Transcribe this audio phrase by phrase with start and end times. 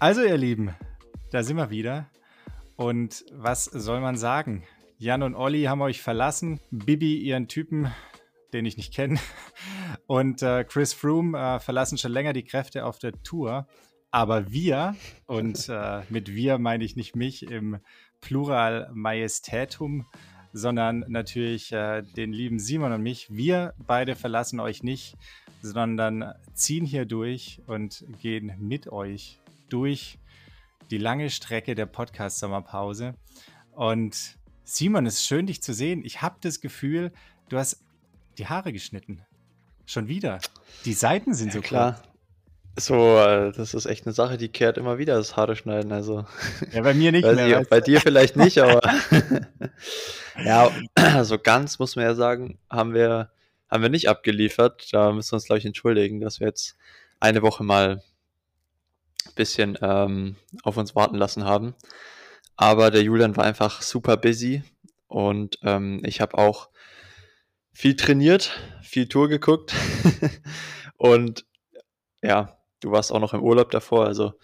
[0.00, 0.74] Also, ihr Lieben,
[1.30, 2.10] da sind wir wieder.
[2.76, 4.64] Und was soll man sagen?
[4.98, 6.60] Jan und Olli haben euch verlassen.
[6.70, 7.92] Bibi, ihren Typen,
[8.52, 9.18] den ich nicht kenne.
[10.06, 13.66] Und äh, Chris Froome äh, verlassen schon länger die Kräfte auf der Tour.
[14.10, 17.78] Aber wir, und äh, mit wir meine ich nicht mich im
[18.20, 20.06] Plural Majestätum,
[20.52, 23.28] sondern natürlich äh, den lieben Simon und mich.
[23.30, 25.16] Wir beide verlassen euch nicht,
[25.62, 30.18] sondern ziehen hier durch und gehen mit euch durch
[30.90, 33.14] die lange Strecke der Podcast-Sommerpause.
[33.72, 36.02] Und Simon, es ist schön, dich zu sehen.
[36.04, 37.12] Ich habe das Gefühl,
[37.48, 37.82] du hast
[38.38, 39.22] die Haare geschnitten.
[39.86, 40.38] Schon wieder.
[40.84, 42.02] Die Seiten sind ja, so klar.
[42.76, 45.92] So, äh, das ist echt eine Sache, die kehrt immer wieder, das Haare schneiden.
[45.92, 46.26] Also.
[46.72, 47.60] Ja, bei mir nicht mehr.
[47.60, 48.80] Ich, bei dir vielleicht nicht, aber.
[50.44, 50.70] ja,
[51.24, 53.30] so ganz muss man ja sagen, haben wir,
[53.70, 54.88] haben wir nicht abgeliefert.
[54.92, 56.76] Da müssen wir uns, glaube ich, entschuldigen, dass wir jetzt
[57.20, 58.02] eine Woche mal
[59.34, 61.74] bisschen ähm, auf uns warten lassen haben.
[62.56, 64.62] Aber der Julian war einfach super busy
[65.08, 66.68] und ähm, ich habe auch
[67.72, 69.74] viel trainiert, viel Tour geguckt
[70.96, 71.44] und
[72.22, 74.34] ja, du warst auch noch im Urlaub davor, also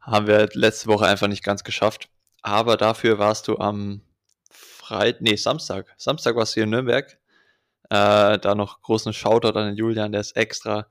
[0.00, 2.08] haben wir letzte Woche einfach nicht ganz geschafft.
[2.42, 4.02] Aber dafür warst du am
[4.50, 5.94] Freitag, nee, Samstag.
[5.96, 7.18] Samstag warst du hier in Nürnberg.
[7.88, 10.86] Äh, da noch großen Shoutout an den Julian, der ist extra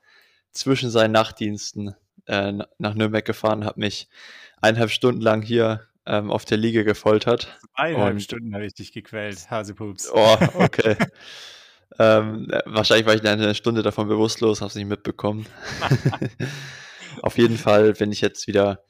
[0.52, 4.09] zwischen seinen Nachtdiensten äh, nach Nürnberg gefahren, habe mich
[4.61, 7.59] eineinhalb Stunden lang hier ähm, auf der Liege gefoltert.
[7.73, 10.11] Eineinhalb und, Stunden habe ich dich gequält, Hasepups.
[10.13, 10.95] Oh, okay.
[12.00, 15.45] ähm, wahrscheinlich war ich eine Stunde davon bewusstlos, habe es nicht mitbekommen.
[17.22, 18.83] auf jeden Fall bin ich jetzt wieder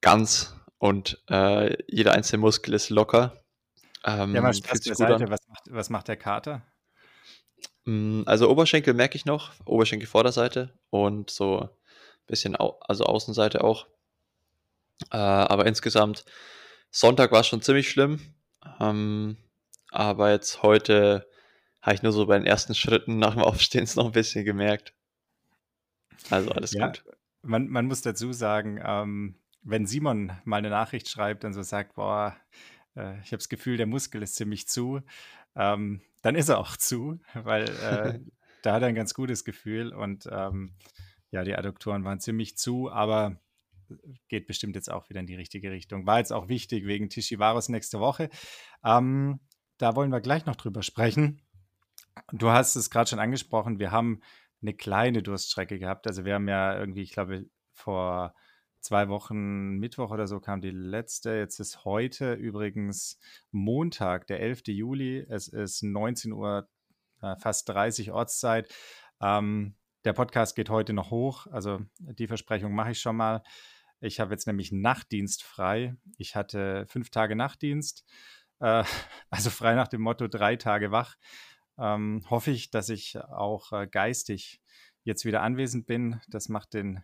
[0.00, 3.42] ganz und äh, jeder einzelne Muskel ist locker.
[4.04, 5.30] Ähm, ja, mal Spaß beiseite.
[5.30, 6.62] Was macht, was macht der Kater?
[7.84, 11.70] Mm, also Oberschenkel merke ich noch, Oberschenkel Vorderseite und so
[12.26, 13.86] bisschen, au also Außenseite auch.
[15.10, 16.24] Äh, aber insgesamt,
[16.90, 18.20] Sonntag war es schon ziemlich schlimm.
[18.80, 19.36] Ähm,
[19.90, 21.28] aber jetzt heute
[21.80, 24.92] habe ich nur so bei den ersten Schritten nach dem Aufstehen noch ein bisschen gemerkt.
[26.30, 27.04] Also alles ja, gut.
[27.42, 31.94] Man, man muss dazu sagen, ähm, wenn Simon mal eine Nachricht schreibt und so sagt,
[31.94, 32.36] boah,
[32.96, 35.00] äh, ich habe das Gefühl, der Muskel ist ziemlich zu,
[35.54, 38.18] ähm, dann ist er auch zu, weil äh,
[38.62, 40.74] da hat er ein ganz gutes Gefühl und ähm,
[41.30, 43.40] ja, die Adduktoren waren ziemlich zu, aber
[44.28, 46.06] geht bestimmt jetzt auch wieder in die richtige Richtung.
[46.06, 48.30] War jetzt auch wichtig wegen Tishivaros nächste Woche.
[48.84, 49.40] Ähm,
[49.78, 51.42] da wollen wir gleich noch drüber sprechen.
[52.32, 54.20] Du hast es gerade schon angesprochen, wir haben
[54.62, 56.06] eine kleine Durststrecke gehabt.
[56.06, 58.34] Also wir haben ja irgendwie, ich glaube, vor
[58.80, 61.36] zwei Wochen, Mittwoch oder so kam die letzte.
[61.36, 63.18] Jetzt ist heute übrigens
[63.50, 64.62] Montag, der 11.
[64.68, 65.26] Juli.
[65.28, 66.68] Es ist 19 Uhr,
[67.20, 68.72] äh, fast 30 Ortszeit.
[69.20, 69.74] Ähm,
[70.06, 73.42] der Podcast geht heute noch hoch, also die Versprechung mache ich schon mal.
[74.00, 75.96] Ich habe jetzt nämlich Nachtdienst frei.
[76.16, 78.04] Ich hatte fünf Tage Nachtdienst,
[78.60, 78.84] äh,
[79.30, 81.16] also frei nach dem Motto drei Tage wach.
[81.76, 84.62] Ähm, hoffe ich, dass ich auch äh, geistig
[85.02, 86.20] jetzt wieder anwesend bin.
[86.28, 87.02] Das macht den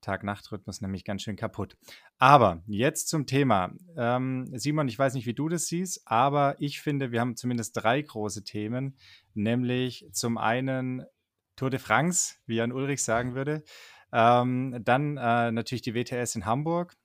[0.00, 1.76] Tag-Nacht-Rhythmus nämlich ganz schön kaputt.
[2.18, 3.72] Aber jetzt zum Thema.
[3.96, 7.76] Ähm, Simon, ich weiß nicht, wie du das siehst, aber ich finde, wir haben zumindest
[7.76, 8.98] drei große Themen,
[9.34, 11.04] nämlich zum einen
[11.60, 13.62] Tour de France, wie Jan Ulrich sagen würde.
[14.14, 16.96] Ähm, dann äh, natürlich die WTS in Hamburg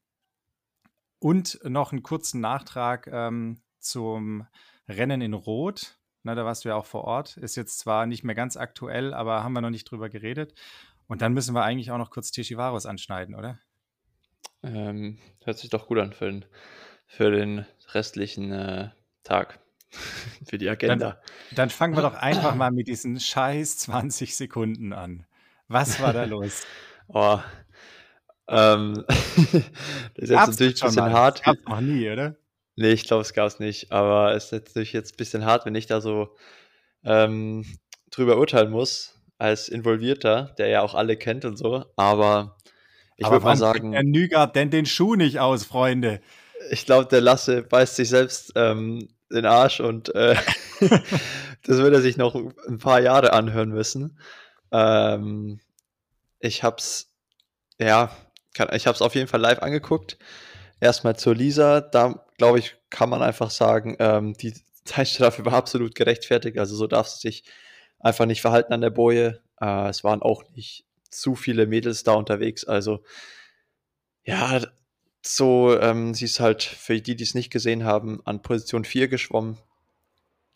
[1.19, 4.47] und noch einen kurzen Nachtrag ähm, zum
[4.87, 5.99] Rennen in Rot.
[6.23, 7.35] Na, da warst du ja auch vor Ort.
[7.35, 10.53] Ist jetzt zwar nicht mehr ganz aktuell, aber haben wir noch nicht drüber geredet.
[11.07, 13.59] Und dann müssen wir eigentlich auch noch kurz Tishivaros anschneiden, oder?
[14.63, 16.45] Ähm, hört sich doch gut an für den,
[17.07, 18.89] für den restlichen äh,
[19.23, 19.59] Tag.
[20.47, 21.11] für die Agenda.
[21.49, 25.25] Dann, dann, fangen wir doch einfach mal mit diesen scheiß 20 Sekunden an.
[25.67, 26.63] Was war da los?
[27.07, 27.39] oh,
[28.47, 29.13] ähm, das
[30.15, 31.13] ist jetzt natürlich ein bisschen mal.
[31.13, 31.39] hart.
[31.39, 32.35] Das gab's noch nie, oder?
[32.75, 33.91] Nee, ich glaube, es gab es nicht.
[33.91, 36.35] Aber es ist natürlich jetzt ein bisschen hart, wenn ich da so
[37.03, 37.65] ähm,
[38.11, 41.85] drüber urteilen muss, als Involvierter, der ja auch alle kennt und so.
[41.95, 42.57] Aber
[43.17, 43.91] ich würde mal sagen.
[43.91, 46.21] Der Nügard denn den Schuh nicht aus, Freunde.
[46.69, 50.35] Ich glaube, der Lasse beißt sich selbst ähm, den Arsch und äh,
[50.79, 54.19] das wird er sich noch ein paar Jahre anhören müssen.
[54.71, 55.59] Ähm,
[56.39, 57.11] ich hab's,
[57.79, 58.15] ja,
[58.53, 60.17] kann, ich hab's auf jeden Fall live angeguckt.
[60.79, 64.53] Erstmal zur Lisa, da glaube ich, kann man einfach sagen, ähm, die
[64.85, 66.59] Zeitstrafe war absolut gerechtfertigt.
[66.59, 67.43] Also so darf sie sich
[67.99, 69.41] einfach nicht verhalten an der Boje.
[69.59, 72.65] Äh, es waren auch nicht zu viele Mädels da unterwegs.
[72.65, 73.03] Also
[74.23, 74.61] ja,
[75.27, 79.07] so, ähm, sie ist halt, für die, die es nicht gesehen haben, an Position 4
[79.07, 79.57] geschwommen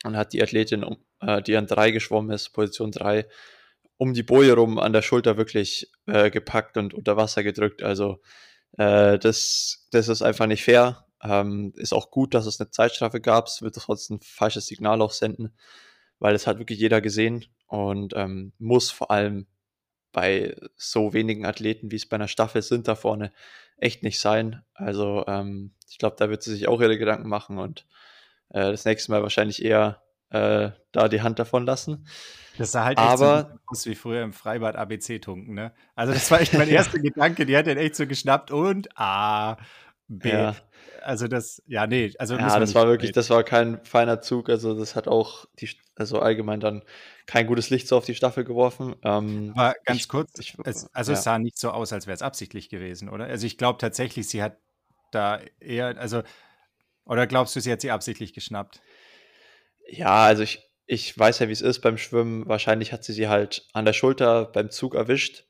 [0.04, 0.84] und hat die Athletin,
[1.20, 3.26] äh, die an 3 geschwommen ist, Position 3,
[3.98, 7.82] um die Boje rum an der Schulter wirklich äh, gepackt und unter Wasser gedrückt.
[7.82, 8.20] Also
[8.78, 11.06] Äh, das, das ist einfach nicht fair.
[11.22, 13.48] Ähm, ist auch gut, dass es eine Zeitstrafe gab.
[13.48, 15.54] Es wird sonst ein falsches Signal auch senden,
[16.20, 19.46] weil es hat wirklich jeder gesehen und ähm, muss vor allem
[20.12, 23.32] bei so wenigen Athleten, wie es bei einer Staffel sind, da vorne
[23.80, 24.62] echt nicht sein.
[24.74, 27.86] Also ähm, ich glaube, da wird sie sich auch ihre Gedanken machen und
[28.50, 32.06] äh, das nächste Mal wahrscheinlich eher äh, da die Hand davon lassen.
[32.58, 35.72] Das sah halt echt Aber, so aus wie früher im Freibad ABC tunken, ne?
[35.94, 39.56] Also das war echt mein erster Gedanke, die hat den echt so geschnappt und A,
[40.10, 40.28] B.
[40.28, 40.56] ja,
[41.02, 43.14] Also das, ja, nee, also ja, das war wirklich, reden.
[43.14, 44.48] das war kein feiner Zug.
[44.48, 46.82] Also das hat auch die, also allgemein dann
[47.26, 48.96] kein gutes Licht so auf die Staffel geworfen.
[49.04, 51.22] Ähm, Aber ganz ich, kurz, ich, es, also es ja.
[51.22, 53.26] sah nicht so aus, als wäre es absichtlich gewesen, oder?
[53.26, 54.58] Also ich glaube tatsächlich, sie hat
[55.12, 56.22] da eher, also,
[57.04, 58.80] oder glaubst du, sie hat sie absichtlich geschnappt?
[59.88, 62.48] Ja, also ich, ich weiß ja, wie es ist beim Schwimmen.
[62.48, 65.44] Wahrscheinlich hat sie sie halt an der Schulter beim Zug erwischt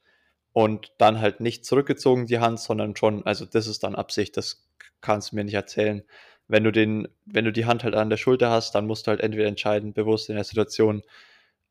[0.53, 4.69] und dann halt nicht zurückgezogen, die Hand, sondern schon, also das ist dann Absicht, das
[5.01, 6.03] kannst du mir nicht erzählen.
[6.49, 9.11] Wenn du den, wenn du die Hand halt an der Schulter hast, dann musst du
[9.11, 11.03] halt entweder entscheiden, bewusst in der Situation,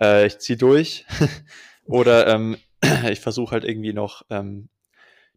[0.01, 1.05] äh, ich zieh durch
[1.85, 2.57] oder ähm,
[3.09, 4.69] ich versuche halt irgendwie noch ähm,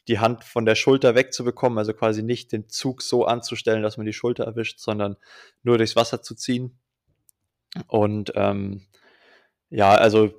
[0.09, 4.07] die Hand von der Schulter wegzubekommen, also quasi nicht den Zug so anzustellen, dass man
[4.07, 5.17] die Schulter erwischt, sondern
[5.63, 6.79] nur durchs Wasser zu ziehen.
[7.87, 8.87] Und ähm,
[9.71, 10.33] ja, also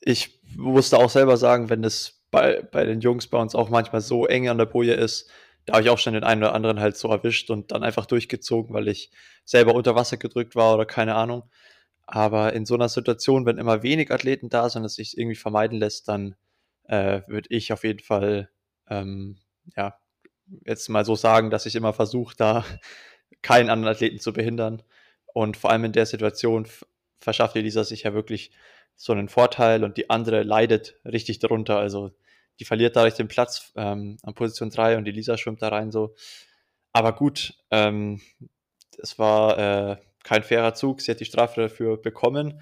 [0.00, 4.00] ich musste auch selber sagen, wenn es bei, bei den Jungs bei uns auch manchmal
[4.00, 5.30] so eng an der Boje ist,
[5.66, 8.06] da habe ich auch schon den einen oder anderen halt so erwischt und dann einfach
[8.06, 9.10] durchgezogen, weil ich
[9.44, 11.50] selber unter Wasser gedrückt war oder keine Ahnung.
[12.06, 15.78] Aber in so einer Situation, wenn immer wenig Athleten da sind es sich irgendwie vermeiden
[15.78, 16.36] lässt, dann
[16.84, 18.48] äh, würde ich auf jeden Fall
[18.88, 19.36] ähm,
[19.76, 19.98] ja,
[20.64, 22.64] jetzt mal so sagen, dass ich immer versuche, da
[23.42, 24.82] keinen anderen Athleten zu behindern.
[25.34, 26.66] Und vor allem in der Situation
[27.20, 28.52] verschafft Elisa sich ja wirklich
[28.98, 31.78] so einen Vorteil und die andere leidet richtig darunter.
[31.78, 32.10] Also
[32.58, 36.16] die verliert dadurch den Platz ähm, an Position 3 und Elisa schwimmt da rein so.
[36.92, 38.20] Aber gut, ähm,
[39.00, 39.58] es war
[39.92, 41.00] äh, kein fairer Zug.
[41.00, 42.60] Sie hat die Strafe dafür bekommen.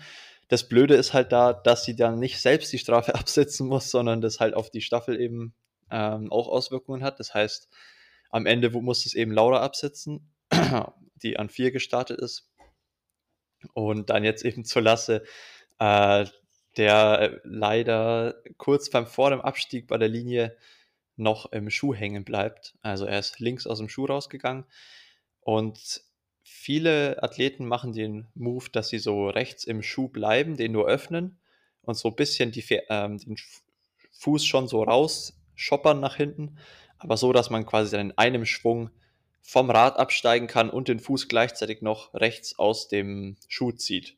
[0.49, 4.21] Das Blöde ist halt da, dass sie dann nicht selbst die Strafe absetzen muss, sondern
[4.21, 5.55] das halt auf die Staffel eben
[5.91, 7.19] ähm, auch Auswirkungen hat.
[7.19, 7.71] Das heißt,
[8.29, 10.35] am Ende muss es eben Laura absetzen,
[11.23, 12.51] die an 4 gestartet ist.
[13.73, 15.25] Und dann jetzt eben zur Lasse,
[15.79, 16.27] äh,
[16.77, 20.57] der leider kurz beim vor dem Abstieg bei der Linie
[21.17, 22.75] noch im Schuh hängen bleibt.
[22.83, 24.65] Also er ist links aus dem Schuh rausgegangen
[25.41, 26.03] und
[26.43, 31.39] viele Athleten machen den Move, dass sie so rechts im Schuh bleiben, den nur öffnen
[31.83, 33.37] und so ein bisschen die, ähm, den
[34.13, 36.59] Fuß schon so raus schoppern nach hinten,
[36.99, 38.91] aber so, dass man quasi dann in einem Schwung
[39.41, 44.17] vom Rad absteigen kann und den Fuß gleichzeitig noch rechts aus dem Schuh zieht.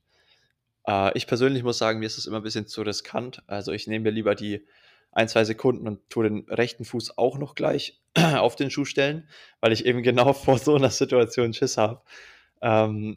[0.86, 3.42] Äh, ich persönlich muss sagen, mir ist das immer ein bisschen zu riskant.
[3.46, 4.66] Also ich nehme mir lieber die
[5.12, 9.28] ein, zwei Sekunden und tue den rechten Fuß auch noch gleich auf den Schuh stellen,
[9.60, 12.02] weil ich eben genau vor so einer Situation Schiss habe.
[12.62, 13.16] Ähm,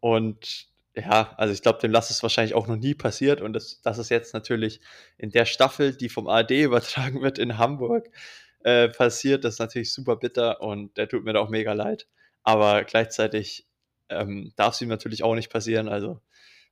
[0.00, 3.40] und ja, also ich glaube, dem Lass ist wahrscheinlich auch noch nie passiert.
[3.40, 4.80] Und das, das ist jetzt natürlich
[5.16, 8.08] in der Staffel, die vom ARD übertragen wird in Hamburg,
[8.64, 9.44] äh, passiert.
[9.44, 12.08] Das ist natürlich super bitter und der tut mir da auch mega leid.
[12.42, 13.66] Aber gleichzeitig
[14.08, 15.88] ähm, darf es ihm natürlich auch nicht passieren.
[15.88, 16.20] Also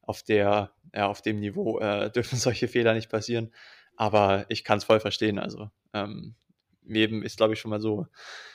[0.07, 3.53] auf der, ja, auf dem Niveau äh, dürfen solche Fehler nicht passieren.
[3.97, 5.39] Aber ich kann es voll verstehen.
[5.39, 6.35] Also ähm,
[6.83, 8.07] jedem ist, glaube ich, schon mal so,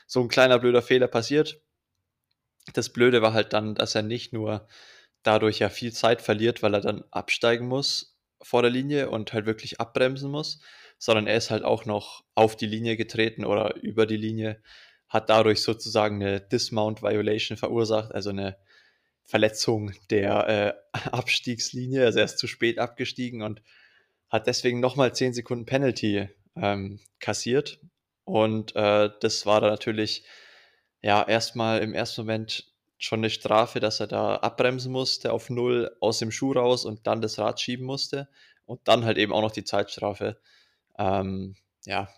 [0.07, 1.61] so ein kleiner blöder Fehler passiert.
[2.73, 4.67] Das Blöde war halt dann, dass er nicht nur
[5.23, 9.45] dadurch ja viel Zeit verliert, weil er dann absteigen muss vor der Linie und halt
[9.45, 10.61] wirklich abbremsen muss,
[10.97, 14.61] sondern er ist halt auch noch auf die Linie getreten oder über die Linie,
[15.07, 18.57] hat dadurch sozusagen eine Dismount Violation verursacht, also eine
[19.31, 22.03] Verletzung der äh, Abstiegslinie.
[22.03, 23.61] Also er ist zu spät abgestiegen und
[24.29, 27.79] hat deswegen nochmal 10 Sekunden Penalty ähm, kassiert.
[28.25, 30.25] Und äh, das war dann natürlich
[31.01, 35.95] ja erstmal im ersten Moment schon eine Strafe, dass er da abbremsen musste auf Null
[36.01, 38.27] aus dem Schuh raus und dann das Rad schieben musste.
[38.65, 40.41] Und dann halt eben auch noch die Zeitstrafe.
[40.99, 42.09] Ähm, ja,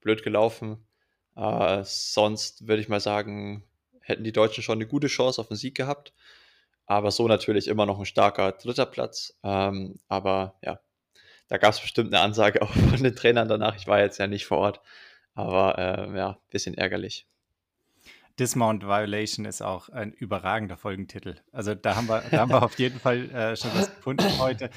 [0.00, 0.86] blöd gelaufen.
[1.34, 3.64] Äh, sonst würde ich mal sagen,
[4.02, 6.12] hätten die Deutschen schon eine gute Chance auf den Sieg gehabt.
[6.90, 9.38] Aber so natürlich immer noch ein starker dritter Platz.
[9.44, 10.80] Ähm, aber ja,
[11.46, 13.76] da gab es bestimmt eine Ansage auch von den Trainern danach.
[13.76, 14.80] Ich war jetzt ja nicht vor Ort.
[15.34, 17.28] Aber äh, ja, bisschen ärgerlich.
[18.40, 21.36] Dismount Violation ist auch ein überragender Folgentitel.
[21.52, 24.68] Also da haben wir, da haben wir auf jeden Fall äh, schon was gefunden heute.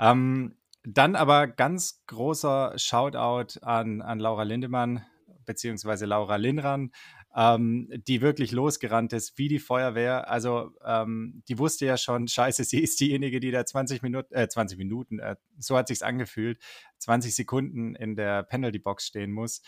[0.00, 5.06] Ähm, dann aber ganz großer Shoutout an, an Laura Lindemann
[5.44, 6.90] beziehungsweise Laura Linran,
[7.34, 10.30] ähm, die wirklich losgerannt ist wie die Feuerwehr.
[10.30, 14.48] Also ähm, die wusste ja schon, scheiße, sie ist diejenige, die da 20 Minuten, äh,
[14.48, 16.58] 20 Minuten, äh, so hat sich's angefühlt,
[16.98, 19.62] 20 Sekunden in der Penalty Box stehen muss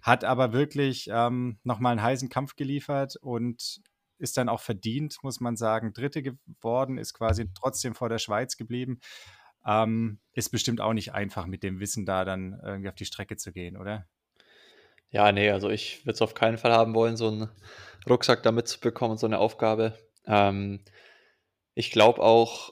[0.00, 3.80] hat aber wirklich ähm, nochmal einen heißen Kampf geliefert und
[4.18, 8.56] ist dann auch verdient, muss man sagen, Dritte geworden, ist quasi trotzdem vor der Schweiz
[8.56, 9.00] geblieben.
[9.66, 13.36] Ähm, ist bestimmt auch nicht einfach, mit dem Wissen da dann irgendwie auf die Strecke
[13.36, 14.06] zu gehen, oder?
[15.10, 17.48] Ja, nee, also ich würde es auf keinen Fall haben wollen, so einen
[18.08, 19.98] Rucksack da mitzubekommen, so eine Aufgabe.
[20.26, 20.80] Ähm,
[21.74, 22.70] ich glaube auch,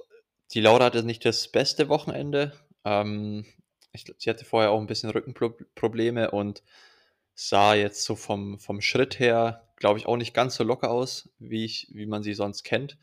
[0.53, 2.53] die Laura hatte nicht das beste Wochenende.
[2.85, 3.47] Ähm,
[3.93, 6.63] ich, sie hatte vorher auch ein bisschen Rückenprobleme und
[7.35, 11.31] sah jetzt so vom, vom Schritt her, glaube ich, auch nicht ganz so locker aus,
[11.39, 12.99] wie, ich, wie man sie sonst kennt.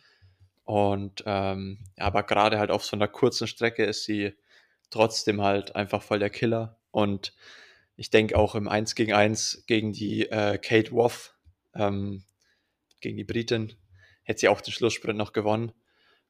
[0.65, 4.33] Und ähm, aber gerade halt auf so einer kurzen Strecke ist sie
[4.91, 6.77] trotzdem halt einfach voll der Killer.
[6.91, 7.33] Und
[7.95, 11.35] ich denke auch im 1 gegen 1 gegen die äh, Kate Woff,
[11.75, 12.23] ähm,
[12.99, 13.75] gegen die Britin,
[14.23, 15.71] hätte sie auch den Schlusssprint noch gewonnen.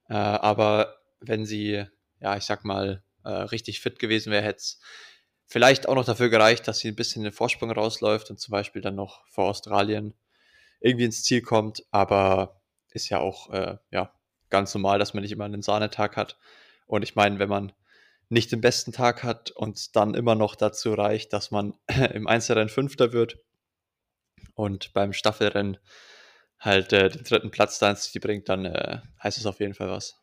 [0.09, 1.85] Äh, aber wenn sie,
[2.19, 4.81] ja, ich sag mal, äh, richtig fit gewesen wäre, hätte es
[5.45, 8.81] vielleicht auch noch dafür gereicht, dass sie ein bisschen den Vorsprung rausläuft und zum Beispiel
[8.81, 10.13] dann noch vor Australien
[10.79, 11.83] irgendwie ins Ziel kommt.
[11.91, 14.11] Aber ist ja auch äh, ja,
[14.49, 16.37] ganz normal, dass man nicht immer einen Sahnetag hat.
[16.85, 17.71] Und ich meine, wenn man
[18.33, 21.73] nicht den besten Tag hat und dann immer noch dazu reicht, dass man
[22.13, 23.37] im Einzelrennen Fünfter wird
[24.55, 25.77] und beim Staffelrennen
[26.59, 29.89] halt äh, den dritten Platz da ins bringt, dann äh, heißt es auf jeden Fall
[29.89, 30.19] was.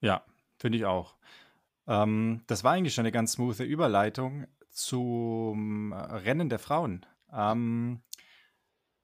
[0.00, 0.24] Ja,
[0.58, 1.16] finde ich auch.
[1.86, 7.06] Ähm, das war eigentlich schon eine ganz smooth Überleitung zum Rennen der Frauen.
[7.32, 8.02] Ähm,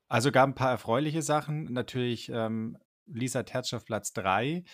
[0.09, 1.73] also gab ein paar erfreuliche Sachen.
[1.73, 4.65] Natürlich ähm, Lisa Tertsch auf Platz 3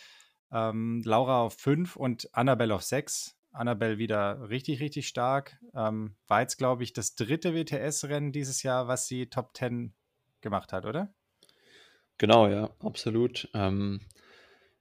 [0.52, 3.37] ähm, Laura auf 5 und Annabelle auf 6.
[3.52, 5.59] Annabelle wieder richtig, richtig stark.
[5.75, 9.95] Ähm, war jetzt, glaube ich, das dritte WTS-Rennen dieses Jahr, was sie Top 10
[10.40, 11.12] gemacht hat, oder?
[12.19, 13.49] Genau, ja, absolut.
[13.55, 14.00] Ähm,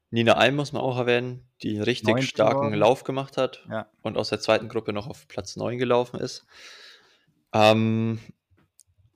[0.09, 2.79] Nina Alm muss man auch erwähnen, die einen richtig starken geworden.
[2.79, 3.89] Lauf gemacht hat ja.
[4.01, 6.45] und aus der zweiten Gruppe noch auf Platz 9 gelaufen ist.
[7.53, 8.19] Ähm,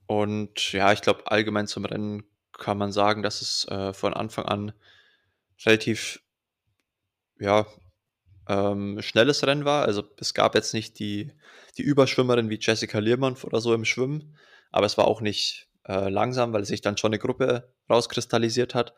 [0.05, 4.45] und ja, ich glaube, allgemein zum Rennen kann man sagen, dass es äh, von Anfang
[4.45, 4.73] an
[5.65, 6.21] relativ
[7.41, 7.65] ja,
[8.47, 9.85] ähm, schnelles Rennen war.
[9.85, 11.31] Also es gab jetzt nicht die,
[11.77, 14.37] die Überschwimmerin wie Jessica Liermann oder so im Schwimmen,
[14.71, 18.93] aber es war auch nicht äh, langsam, weil sich dann schon eine Gruppe rauskristallisiert hat.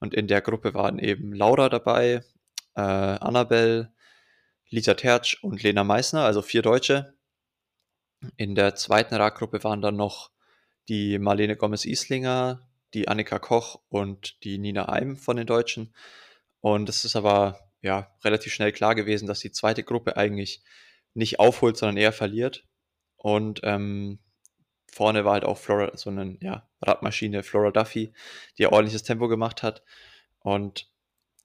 [0.00, 2.22] Und in der Gruppe waren eben Laura dabei,
[2.76, 3.92] äh, Annabelle,
[4.70, 7.14] Lisa Tertsch und Lena Meissner, also vier Deutsche.
[8.36, 10.30] In der zweiten Radgruppe waren dann noch
[10.88, 15.94] die Marlene Gomez-Islinger, die Annika Koch und die Nina Eim von den Deutschen.
[16.60, 20.62] Und es ist aber ja, relativ schnell klar gewesen, dass die zweite Gruppe eigentlich
[21.14, 22.66] nicht aufholt, sondern eher verliert.
[23.16, 24.20] Und ähm,
[24.90, 28.12] vorne war halt auch Flora, so eine ja, Radmaschine, Flora Duffy,
[28.56, 29.82] die ja ordentliches Tempo gemacht hat.
[30.40, 30.90] Und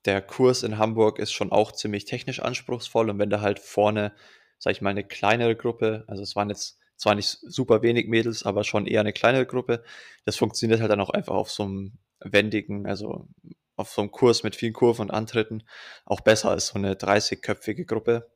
[0.04, 3.10] der Kurs in Hamburg ist schon auch ziemlich technisch anspruchsvoll.
[3.10, 4.14] Und wenn da halt vorne,
[4.58, 8.44] sag ich mal, eine kleinere Gruppe, also es waren jetzt zwar nicht super wenig Mädels,
[8.44, 9.82] aber schon eher eine kleinere Gruppe,
[10.24, 13.28] das funktioniert halt dann auch einfach auf so einem wendigen, also
[13.76, 15.64] auf so einem Kurs mit vielen Kurven und Antritten
[16.04, 18.30] auch besser als so eine 30-köpfige Gruppe.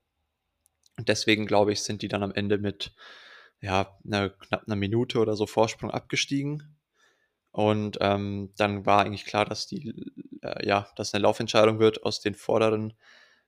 [0.96, 2.92] Und deswegen glaube ich, sind die dann am Ende mit
[3.60, 6.76] ja, einer, knapp einer Minute oder so Vorsprung abgestiegen.
[7.50, 12.20] Und ähm, dann war eigentlich klar, dass die, äh, ja, dass eine Laufentscheidung wird aus
[12.20, 12.94] den vorderen,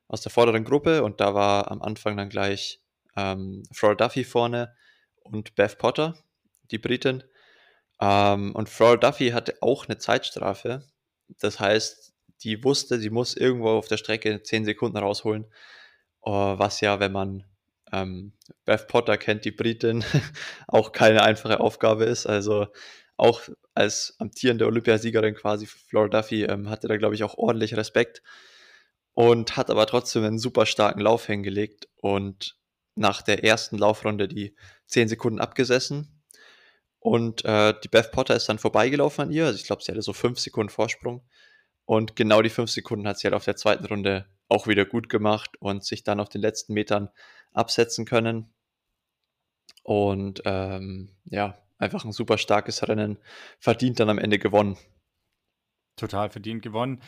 [0.08, 1.02] aus der vorderen Gruppe.
[1.02, 2.80] Und da war am Anfang dann gleich
[3.16, 4.74] ähm, Flora Duffy vorne
[5.22, 6.16] und Beth Potter,
[6.70, 7.24] die Britin.
[8.00, 10.84] Ähm, und Flora Duffy hatte auch eine Zeitstrafe
[11.38, 15.46] das heißt, die wusste, sie muss irgendwo auf der Strecke 10 Sekunden rausholen.
[16.22, 17.44] Uh, was ja, wenn man
[17.92, 18.32] ähm,
[18.64, 20.04] Beth Potter kennt, die Britin,
[20.68, 22.26] auch keine einfache Aufgabe ist.
[22.26, 22.66] Also
[23.16, 23.42] auch
[23.74, 28.22] als amtierende Olympiasiegerin quasi Flora Duffy ähm, hatte da, glaube ich, auch ordentlich Respekt
[29.12, 32.56] und hat aber trotzdem einen super starken Lauf hingelegt und
[32.94, 34.54] nach der ersten Laufrunde die
[34.86, 36.19] 10 Sekunden abgesessen
[37.00, 39.46] und äh, die Beth Potter ist dann vorbeigelaufen an ihr.
[39.46, 41.22] Also ich glaube, sie hatte so fünf Sekunden Vorsprung.
[41.86, 45.08] Und genau die fünf Sekunden hat sie halt auf der zweiten Runde auch wieder gut
[45.08, 47.08] gemacht und sich dann auf den letzten Metern
[47.52, 48.52] absetzen können.
[49.82, 53.18] Und ähm, ja, einfach ein super starkes Rennen.
[53.58, 54.76] Verdient dann am Ende gewonnen.
[55.96, 57.02] Total verdient gewonnen.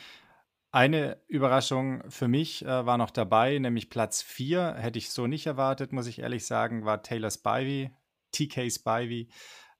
[0.71, 4.77] Eine Überraschung für mich äh, war noch dabei, nämlich Platz 4.
[4.79, 7.91] Hätte ich so nicht erwartet, muss ich ehrlich sagen, war Taylor Spivey,
[8.33, 9.29] TK Spivey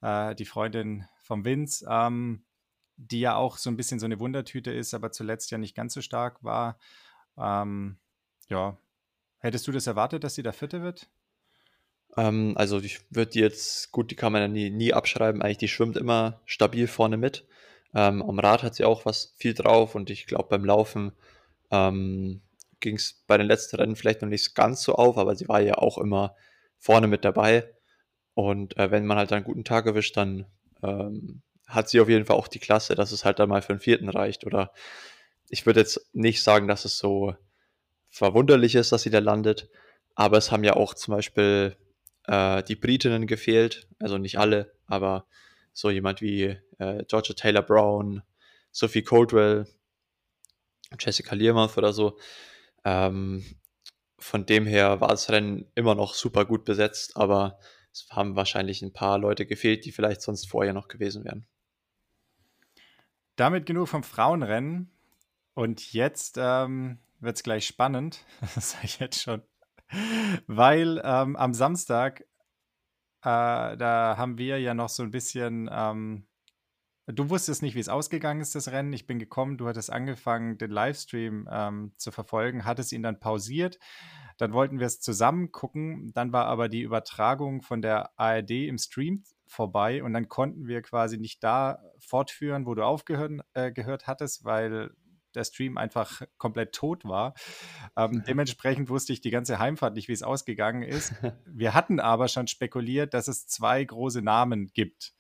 [0.03, 2.45] äh, die Freundin vom Vince, ähm,
[2.97, 5.95] die ja auch so ein bisschen so eine Wundertüte ist, aber zuletzt ja nicht ganz
[5.95, 6.79] so stark war.
[7.39, 7.97] Ähm,
[8.49, 8.77] ja,
[9.39, 11.09] hättest du das erwartet, dass sie da Vierte wird?
[12.17, 15.69] Ähm, also ich würde jetzt, gut, die kann man ja nie, nie abschreiben, eigentlich die
[15.69, 17.47] schwimmt immer stabil vorne mit.
[17.95, 21.13] Ähm, am Rad hat sie auch was viel drauf und ich glaube beim Laufen
[21.71, 22.41] ähm,
[22.81, 25.61] ging es bei den letzten Rennen vielleicht noch nicht ganz so auf, aber sie war
[25.61, 26.35] ja auch immer
[26.79, 27.73] vorne mit dabei.
[28.35, 30.47] Und äh, wenn man halt einen guten Tag erwischt, dann
[30.83, 33.71] ähm, hat sie auf jeden Fall auch die Klasse, dass es halt dann mal für
[33.71, 34.45] einen vierten reicht.
[34.47, 34.73] Oder
[35.49, 37.35] ich würde jetzt nicht sagen, dass es so
[38.11, 39.69] verwunderlich ist, dass sie da landet,
[40.15, 41.77] aber es haben ja auch zum Beispiel
[42.27, 45.27] äh, die Britinnen gefehlt, also nicht alle, aber
[45.73, 48.23] so jemand wie äh, Georgia Taylor Brown,
[48.71, 49.67] Sophie Coldwell,
[50.99, 52.19] Jessica Learmouth oder so.
[52.85, 53.45] Ähm,
[54.19, 57.59] von dem her war das Rennen immer noch super gut besetzt, aber
[57.93, 61.47] es haben wahrscheinlich ein paar Leute gefehlt, die vielleicht sonst vorher noch gewesen wären.
[63.37, 64.91] Damit genug vom Frauenrennen.
[65.55, 69.43] Und jetzt ähm, wird es gleich spannend, das sage ich jetzt schon.
[70.47, 72.23] Weil ähm, am Samstag,
[73.21, 76.27] äh, da haben wir ja noch so ein bisschen ähm,
[77.07, 78.93] Du wusstest nicht, wie es ausgegangen ist, das Rennen.
[78.93, 83.81] Ich bin gekommen, du hattest angefangen, den Livestream ähm, zu verfolgen, hattest ihn dann pausiert.
[84.43, 86.11] Dann wollten wir es zusammen gucken.
[86.15, 90.83] Dann war aber die Übertragung von der ARD im Stream vorbei und dann konnten wir
[90.83, 94.91] quasi nicht da fortführen, wo du aufgehört äh, gehört hattest, weil
[95.37, 97.35] der Stream einfach komplett tot war.
[97.97, 101.15] Ähm, dementsprechend wusste ich die ganze Heimfahrt nicht, wie es ausgegangen ist.
[101.47, 105.15] Wir hatten aber schon spekuliert, dass es zwei große Namen gibt.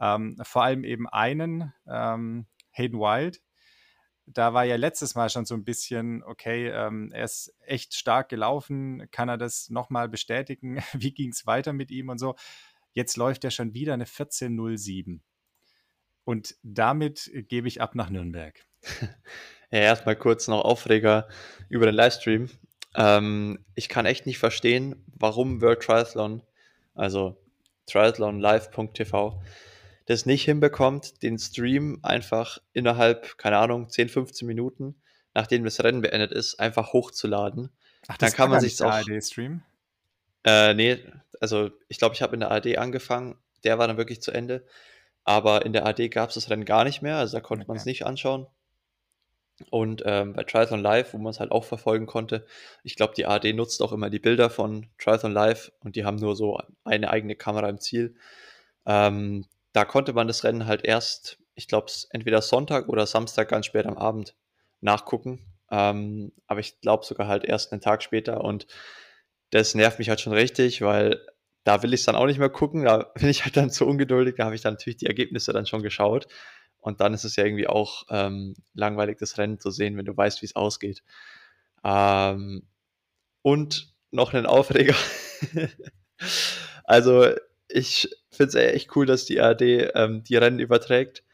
[0.00, 3.42] Ähm, vor allem eben einen, ähm, Hayden Wild.
[4.34, 8.28] Da war ja letztes Mal schon so ein bisschen, okay, ähm, er ist echt stark
[8.28, 9.08] gelaufen.
[9.10, 10.82] Kann er das nochmal bestätigen?
[10.92, 12.34] Wie ging es weiter mit ihm und so?
[12.92, 15.20] Jetzt läuft er schon wieder eine 14.07.
[16.24, 18.64] Und damit gebe ich ab nach Nürnberg.
[19.74, 21.28] Ja, erstmal kurz noch Aufreger
[21.70, 22.50] über den Livestream.
[22.94, 26.42] Ähm, ich kann echt nicht verstehen, warum World Triathlon,
[26.94, 27.38] also
[27.86, 29.42] triathlonlive.tv,
[30.06, 34.96] das nicht hinbekommt, den Stream einfach innerhalb, keine Ahnung, 10, 15 Minuten,
[35.34, 37.70] nachdem das Rennen beendet ist, einfach hochzuladen.
[38.08, 38.90] Ach, das dann kann man sich auch.
[38.90, 39.62] ARD-Stream?
[40.44, 40.98] Äh, nee,
[41.40, 44.64] also ich glaube, ich habe in der ARD angefangen, der war dann wirklich zu Ende.
[45.24, 47.68] Aber in der ARD gab es das Rennen gar nicht mehr, also da konnte okay.
[47.68, 48.46] man es nicht anschauen.
[49.70, 52.46] Und ähm, bei Triathlon Live, wo man es halt auch verfolgen konnte,
[52.82, 56.16] ich glaube, die ARD nutzt auch immer die Bilder von Triathlon Live und die haben
[56.16, 58.16] nur so eine eigene Kamera im Ziel.
[58.86, 63.66] Ähm, da konnte man das Rennen halt erst, ich glaube, entweder Sonntag oder Samstag ganz
[63.66, 64.34] spät am Abend
[64.80, 65.40] nachgucken.
[65.70, 68.66] Ähm, aber ich glaube sogar halt erst einen Tag später und
[69.50, 71.24] das nervt mich halt schon richtig, weil
[71.64, 72.84] da will ich es dann auch nicht mehr gucken.
[72.84, 74.36] Da bin ich halt dann zu ungeduldig.
[74.36, 76.26] Da habe ich dann natürlich die Ergebnisse dann schon geschaut.
[76.78, 80.16] Und dann ist es ja irgendwie auch ähm, langweilig, das Rennen zu sehen, wenn du
[80.16, 81.02] weißt, wie es ausgeht.
[81.84, 82.66] Ähm,
[83.42, 84.96] und noch einen Aufreger.
[86.84, 87.28] also
[87.72, 89.62] ich finde es echt cool, dass die ARD
[89.94, 91.24] ähm, die Rennen überträgt.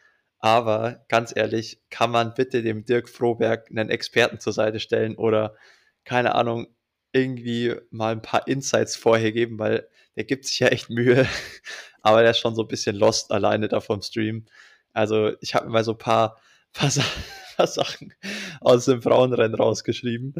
[0.40, 5.56] Aber ganz ehrlich, kann man bitte dem Dirk Froberg einen Experten zur Seite stellen oder
[6.04, 6.68] keine Ahnung,
[7.12, 11.26] irgendwie mal ein paar Insights vorher geben, weil der gibt sich ja echt Mühe,
[12.02, 14.46] aber der ist schon so ein bisschen lost alleine da vom Stream.
[14.92, 16.40] Also ich habe mir mal so ein paar,
[16.72, 16.90] paar,
[17.56, 18.14] paar, Sachen
[18.60, 20.34] aus dem Frauenrennen rausgeschrieben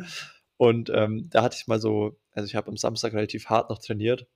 [0.56, 3.78] und ähm, da hatte ich mal so, also ich habe am Samstag relativ hart noch
[3.78, 4.26] trainiert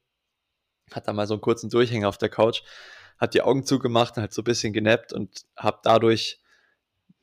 [0.95, 2.63] hat da mal so einen kurzen Durchhänger auf der Couch,
[3.19, 6.41] hat die Augen zugemacht und halt so ein bisschen genappt und habe dadurch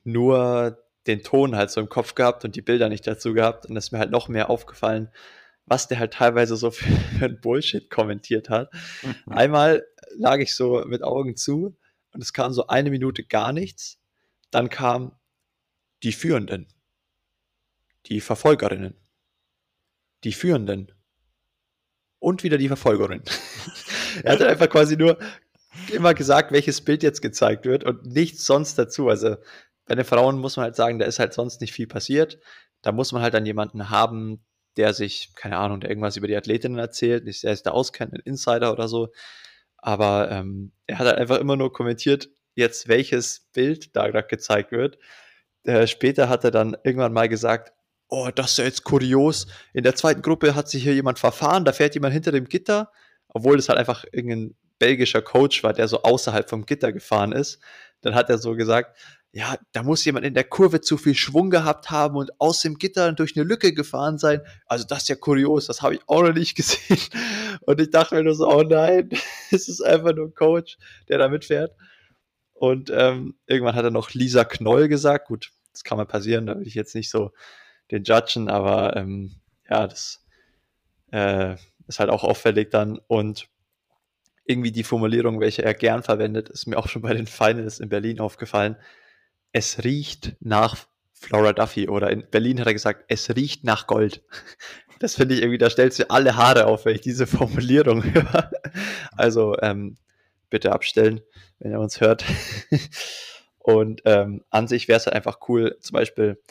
[0.04, 0.78] nur
[1.08, 3.86] den Ton halt so im Kopf gehabt und die Bilder nicht dazu gehabt und es
[3.86, 5.10] ist mir halt noch mehr aufgefallen,
[5.66, 8.72] was der halt teilweise so für, für ein Bullshit kommentiert hat.
[9.04, 9.34] Mhm.
[9.34, 11.78] Einmal lag ich so mit Augen zu
[12.12, 14.00] und es kam so eine Minute gar nichts.
[14.52, 15.16] Dann kam
[16.04, 16.68] die Führenden,
[18.08, 18.96] die Verfolgerinnen,
[20.24, 20.92] die Führenden,
[22.20, 23.24] und wieder die Verfolgerin.
[24.24, 25.18] er hat einfach quasi nur
[25.92, 29.10] immer gesagt, welches Bild jetzt gezeigt wird und nichts sonst dazu.
[29.10, 29.38] Also
[29.86, 32.40] bei den Frauen muss man halt sagen, da ist halt sonst nicht viel passiert.
[32.82, 34.44] Da muss man halt dann jemanden haben,
[34.78, 38.14] der sich, keine Ahnung, der irgendwas über die Athletinnen erzählt, nicht der sich da auskennt,
[38.14, 39.10] ein Insider oder so.
[39.78, 44.72] Aber ähm, er hat halt einfach immer nur kommentiert, jetzt welches Bild da gerade gezeigt
[44.72, 44.98] wird.
[45.64, 47.74] Äh, später hat er dann irgendwann mal gesagt,
[48.10, 49.48] oh, das ist ja jetzt kurios.
[49.74, 52.92] In der zweiten Gruppe hat sich hier jemand verfahren, da fährt jemand hinter dem Gitter,
[53.30, 57.60] obwohl das halt einfach irgendein belgischer Coach war, der so außerhalb vom Gitter gefahren ist.
[58.02, 58.98] Dann hat er so gesagt,
[59.32, 62.80] ja, da muss jemand in der Kurve zu viel Schwung gehabt haben und aus dem
[62.80, 64.42] Gitter durch eine Lücke gefahren sein.
[64.66, 67.00] Also das ist ja kurios, das habe ich auch noch nicht gesehen.
[67.62, 69.10] Und ich dachte mir nur so, oh nein,
[69.52, 70.78] es ist einfach nur ein Coach,
[71.10, 71.76] der da mitfährt.
[72.54, 75.28] Und ähm, irgendwann hat er noch Lisa Knoll gesagt.
[75.28, 77.32] Gut, das kann mal passieren, da will ich jetzt nicht so
[77.92, 79.36] den Judgen, aber ähm,
[79.70, 80.26] ja, das
[81.12, 81.56] äh,
[81.88, 83.50] ist halt auch auffällig dann und
[84.46, 87.90] irgendwie die Formulierung, welche er gern verwendet, ist mir auch schon bei den Finals in
[87.90, 88.78] Berlin aufgefallen.
[89.52, 90.76] Es riecht nach
[91.14, 94.24] Flora Duffy oder in Berlin hat er gesagt, es riecht nach Gold.
[95.00, 98.52] das finde ich irgendwie, da stellt sich alle Haare auf, wenn ich diese Formulierung höre.
[99.16, 99.98] Also ähm,
[100.50, 101.22] bitte abstellen,
[101.60, 102.26] wenn ihr uns hört.
[103.60, 106.42] Und ähm, an sich wäre es halt einfach cool, zum Beispiel,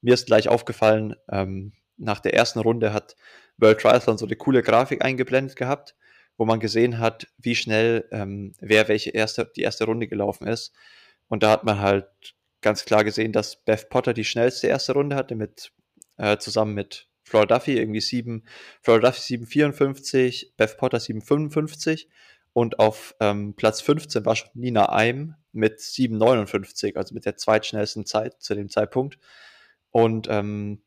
[0.00, 3.16] mir ist gleich aufgefallen, ähm, nach der ersten Runde hat
[3.58, 5.96] World Triathlon so eine coole Grafik eingeblendet gehabt,
[6.36, 10.72] wo man gesehen hat, wie schnell ähm, wer welche erste, die erste Runde gelaufen ist.
[11.26, 12.06] Und da hat man halt
[12.60, 15.72] ganz klar gesehen, dass Beth Potter die schnellste erste Runde hatte, mit,
[16.16, 18.44] äh, zusammen mit Flora Duffy irgendwie 7,
[18.82, 22.06] Flora Duffy 7,54, Beth Potter 7,55
[22.52, 28.06] und auf ähm, Platz 15 war schon Nina Eim mit 7,59, also mit der zweitschnellsten
[28.06, 29.18] Zeit zu dem Zeitpunkt.
[29.98, 30.80] Und ähm,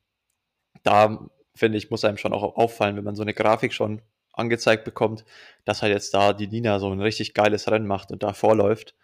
[0.84, 4.86] da finde ich, muss einem schon auch auffallen, wenn man so eine Grafik schon angezeigt
[4.86, 5.26] bekommt,
[5.66, 8.96] dass halt jetzt da die Nina so ein richtig geiles Rennen macht und da vorläuft.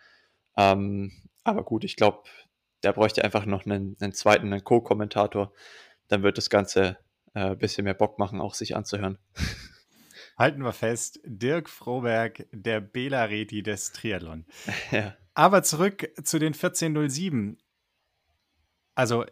[0.55, 1.11] Ähm,
[1.43, 2.23] aber gut, ich glaube,
[2.83, 5.51] der bräuchte einfach noch einen, einen zweiten, einen Co-Kommentator.
[6.07, 6.97] Dann wird das Ganze
[7.33, 9.17] ein äh, bisschen mehr Bock machen, auch sich anzuhören.
[10.37, 14.45] Halten wir fest, Dirk Froberg, der Bela Reti des Triathlon.
[14.91, 15.17] Ja.
[15.33, 17.57] Aber zurück zu den 1407.
[18.95, 19.25] Also,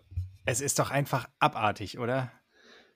[0.45, 2.31] es ist doch einfach abartig, oder?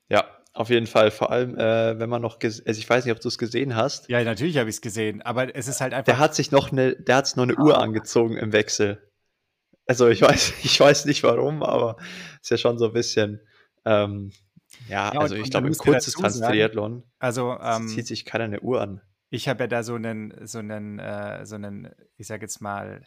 [0.07, 1.12] Ja, auf jeden Fall.
[1.12, 4.09] Vor allem, äh, wenn man noch, also ich weiß nicht, ob du es gesehen hast.
[4.09, 6.05] Ja, natürlich habe ich es gesehen, aber es ist halt einfach.
[6.05, 7.65] Der hat sich noch eine, der hat sich noch eine oh.
[7.65, 9.09] Uhr angezogen im Wechsel.
[9.85, 11.97] Also ich weiß, ich weiß nicht warum, aber
[12.41, 13.41] ist ja schon so ein bisschen.
[13.85, 14.31] Ähm,
[14.88, 19.01] ja, ja, also ich glaube, im Kurzdistanz-Triathlon also, ähm, zieht sich keiner eine Uhr an.
[19.31, 23.03] Ich habe ja da so einen, so einen, äh, so einen, ich sage jetzt mal,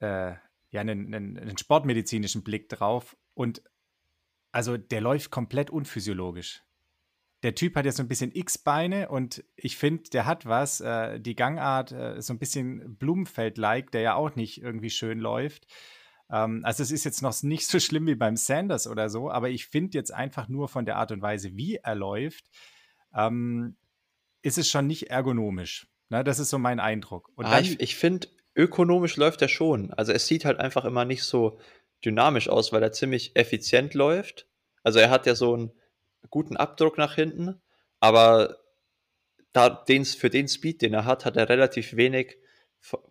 [0.00, 0.34] äh,
[0.76, 3.16] ja, einen, einen, einen, sportmedizinischen Blick drauf.
[3.34, 3.62] Und
[4.52, 6.62] also der läuft komplett unphysiologisch.
[7.42, 10.80] Der Typ hat ja so ein bisschen X-Beine und ich finde, der hat was.
[10.80, 15.66] Äh, die Gangart äh, so ein bisschen Blumenfeld-like, der ja auch nicht irgendwie schön läuft.
[16.30, 19.48] Ähm, also es ist jetzt noch nicht so schlimm wie beim Sanders oder so, aber
[19.48, 22.44] ich finde jetzt einfach nur von der Art und Weise, wie er läuft,
[23.14, 23.76] ähm,
[24.42, 25.86] ist es schon nicht ergonomisch.
[26.10, 26.24] Ne?
[26.24, 27.30] Das ist so mein Eindruck.
[27.34, 29.92] Und ah, ich, ich finde, ökonomisch läuft er schon.
[29.92, 31.58] Also es sieht halt einfach immer nicht so
[32.04, 34.46] dynamisch aus, weil er ziemlich effizient läuft.
[34.82, 35.72] Also er hat ja so einen
[36.30, 37.60] guten Abdruck nach hinten,
[38.00, 38.58] aber
[39.52, 42.38] da den, für den Speed, den er hat, hat er relativ wenig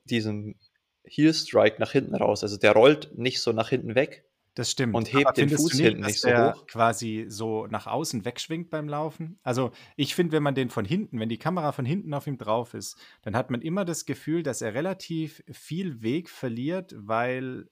[0.06, 0.60] diesen
[1.04, 2.44] Heel Strike nach hinten raus.
[2.44, 4.25] Also der rollt nicht so nach hinten weg.
[4.56, 4.96] Das stimmt.
[4.96, 6.66] Und hebt den Fuß nicht, hinten nicht so hoch.
[6.66, 9.38] quasi so nach außen wegschwingt beim Laufen.
[9.44, 12.38] Also ich finde, wenn man den von hinten, wenn die Kamera von hinten auf ihm
[12.38, 17.70] drauf ist, dann hat man immer das Gefühl, dass er relativ viel Weg verliert, weil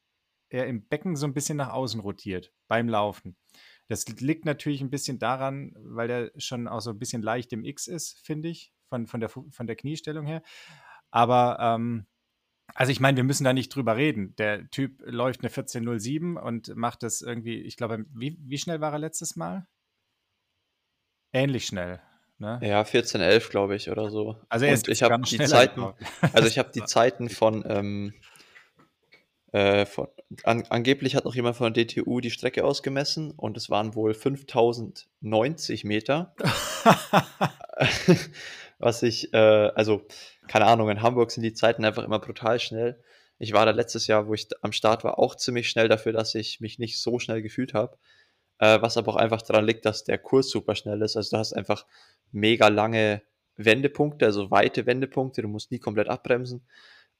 [0.49, 3.37] er im Becken so ein bisschen nach außen rotiert beim Laufen.
[3.87, 7.63] Das liegt natürlich ein bisschen daran, weil er schon auch so ein bisschen leicht im
[7.63, 10.43] X ist, finde ich, von, von, der, von der Kniestellung her.
[11.11, 12.07] Aber ähm,
[12.75, 14.35] also ich meine, wir müssen da nicht drüber reden.
[14.37, 18.93] Der Typ läuft eine 14.07 und macht das irgendwie, ich glaube, wie, wie schnell war
[18.93, 19.67] er letztes Mal?
[21.31, 22.01] Ähnlich schnell.
[22.39, 22.59] Ne?
[22.63, 24.37] Ja, 14.11, glaube ich, oder so.
[24.49, 25.93] Also er ist ich habe die Zeiten,
[26.33, 28.13] also ich habe die Zeiten von, ähm,
[29.51, 30.07] äh, von
[30.43, 34.15] an, angeblich hat noch jemand von der DTU die Strecke ausgemessen und es waren wohl
[34.15, 36.35] 5090 Meter.
[38.79, 40.05] was ich, äh, also
[40.47, 43.01] keine Ahnung, in Hamburg sind die Zeiten einfach immer brutal schnell.
[43.39, 46.35] Ich war da letztes Jahr, wo ich am Start war, auch ziemlich schnell dafür, dass
[46.35, 47.97] ich mich nicht so schnell gefühlt habe.
[48.59, 51.17] Äh, was aber auch einfach daran liegt, dass der Kurs super schnell ist.
[51.17, 51.85] Also du hast einfach
[52.31, 53.21] mega lange
[53.55, 55.41] Wendepunkte, also weite Wendepunkte.
[55.41, 56.65] Du musst nie komplett abbremsen.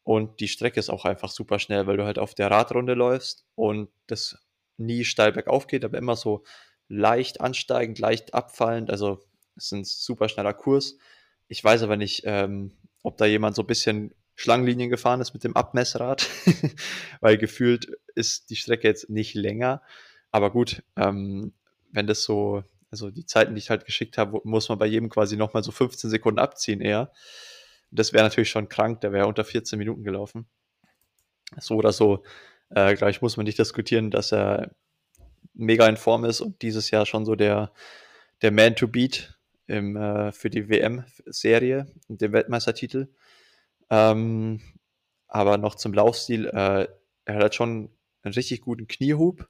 [0.04, 3.46] Und die Strecke ist auch einfach super schnell, weil du halt auf der Radrunde läufst
[3.56, 4.38] und das
[4.78, 6.44] nie steil bergauf geht, aber immer so
[6.90, 8.90] leicht ansteigend, leicht abfallend.
[8.90, 9.20] Also
[9.56, 10.98] es ist ein super schneller Kurs.
[11.48, 15.44] Ich weiß aber nicht, ähm, ob da jemand so ein bisschen Schlangenlinien gefahren ist mit
[15.44, 16.28] dem Abmessrad,
[17.22, 19.82] weil gefühlt ist die Strecke jetzt nicht länger.
[20.32, 21.54] Aber gut, ähm,
[21.92, 25.10] wenn das so, also die Zeiten, die ich halt geschickt habe, muss man bei jedem
[25.10, 27.12] quasi nochmal so 15 Sekunden abziehen eher.
[27.92, 30.48] Das wäre natürlich schon krank, der wäre unter 14 Minuten gelaufen.
[31.60, 32.24] So oder so,
[32.70, 34.72] äh, glaube ich, muss man nicht diskutieren, dass er
[35.54, 37.72] mega in Form ist und dieses Jahr schon so der,
[38.42, 39.38] der Man to Beat
[39.74, 43.08] im, äh, für die WM-Serie und den Weltmeistertitel.
[43.90, 44.62] Ähm,
[45.28, 46.88] aber noch zum Laufstil, äh,
[47.26, 47.90] er hat halt schon
[48.22, 49.50] einen richtig guten Kniehub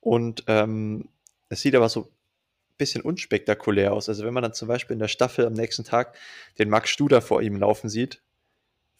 [0.00, 1.08] und ähm,
[1.48, 4.08] es sieht aber so ein bisschen unspektakulär aus.
[4.08, 6.16] Also wenn man dann zum Beispiel in der Staffel am nächsten Tag
[6.58, 8.22] den Max Studer vor ihm laufen sieht,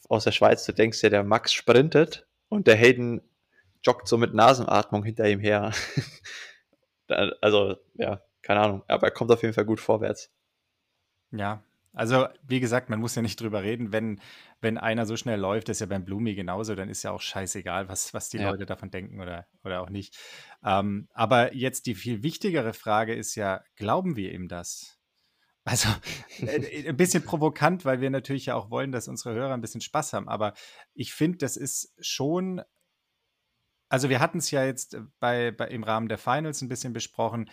[0.07, 3.21] aus der Schweiz, du denkst ja, der Max sprintet und der Hayden
[3.83, 5.73] joggt so mit Nasenatmung hinter ihm her.
[7.41, 10.31] also, ja, keine Ahnung, aber er kommt auf jeden Fall gut vorwärts.
[11.31, 14.21] Ja, Also, wie gesagt, man muss ja nicht drüber reden, wenn,
[14.61, 17.21] wenn einer so schnell läuft, das ist ja beim Blumi genauso, dann ist ja auch
[17.21, 18.51] scheißegal, was, was die Ja.
[18.51, 20.17] Leute davon denken oder, oder auch nicht.
[20.63, 24.99] Ähm, aber jetzt die viel wichtigere Frage ist ja, glauben wir ihm das?
[25.65, 25.89] Also
[26.41, 29.81] äh, ein bisschen provokant, weil wir natürlich ja auch wollen, dass unsere Hörer ein bisschen
[29.81, 30.29] Spaß haben.
[30.29, 30.53] Aber
[30.93, 32.61] ich finde, das ist schon.
[33.89, 37.49] Also wir hatten es ja jetzt bei, bei, im Rahmen der Finals ein bisschen besprochen.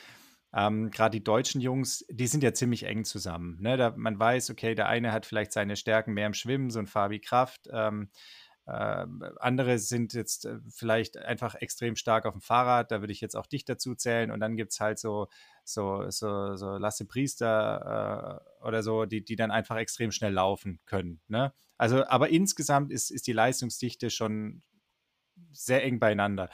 [0.56, 3.58] Ähm, Gerade die deutschen Jungs, die sind ja ziemlich eng zusammen.
[3.60, 3.76] Ne?
[3.76, 6.86] Da, man weiß, okay, der eine hat vielleicht seine Stärken mehr im Schwimmen, so ein
[6.86, 7.68] Fabi Kraft.
[7.70, 8.08] Ähm,
[8.64, 9.06] äh,
[9.38, 12.90] andere sind jetzt äh, vielleicht einfach extrem stark auf dem Fahrrad.
[12.90, 14.30] Da würde ich jetzt auch dich dazu zählen.
[14.30, 15.28] Und dann gibt es halt so,
[15.62, 20.80] so, so, so Lasse Priester äh, oder so, die, die dann einfach extrem schnell laufen
[20.86, 21.20] können.
[21.28, 21.52] Ne?
[21.76, 24.62] Also, aber insgesamt ist, ist die Leistungsdichte schon
[25.52, 26.48] sehr eng beieinander.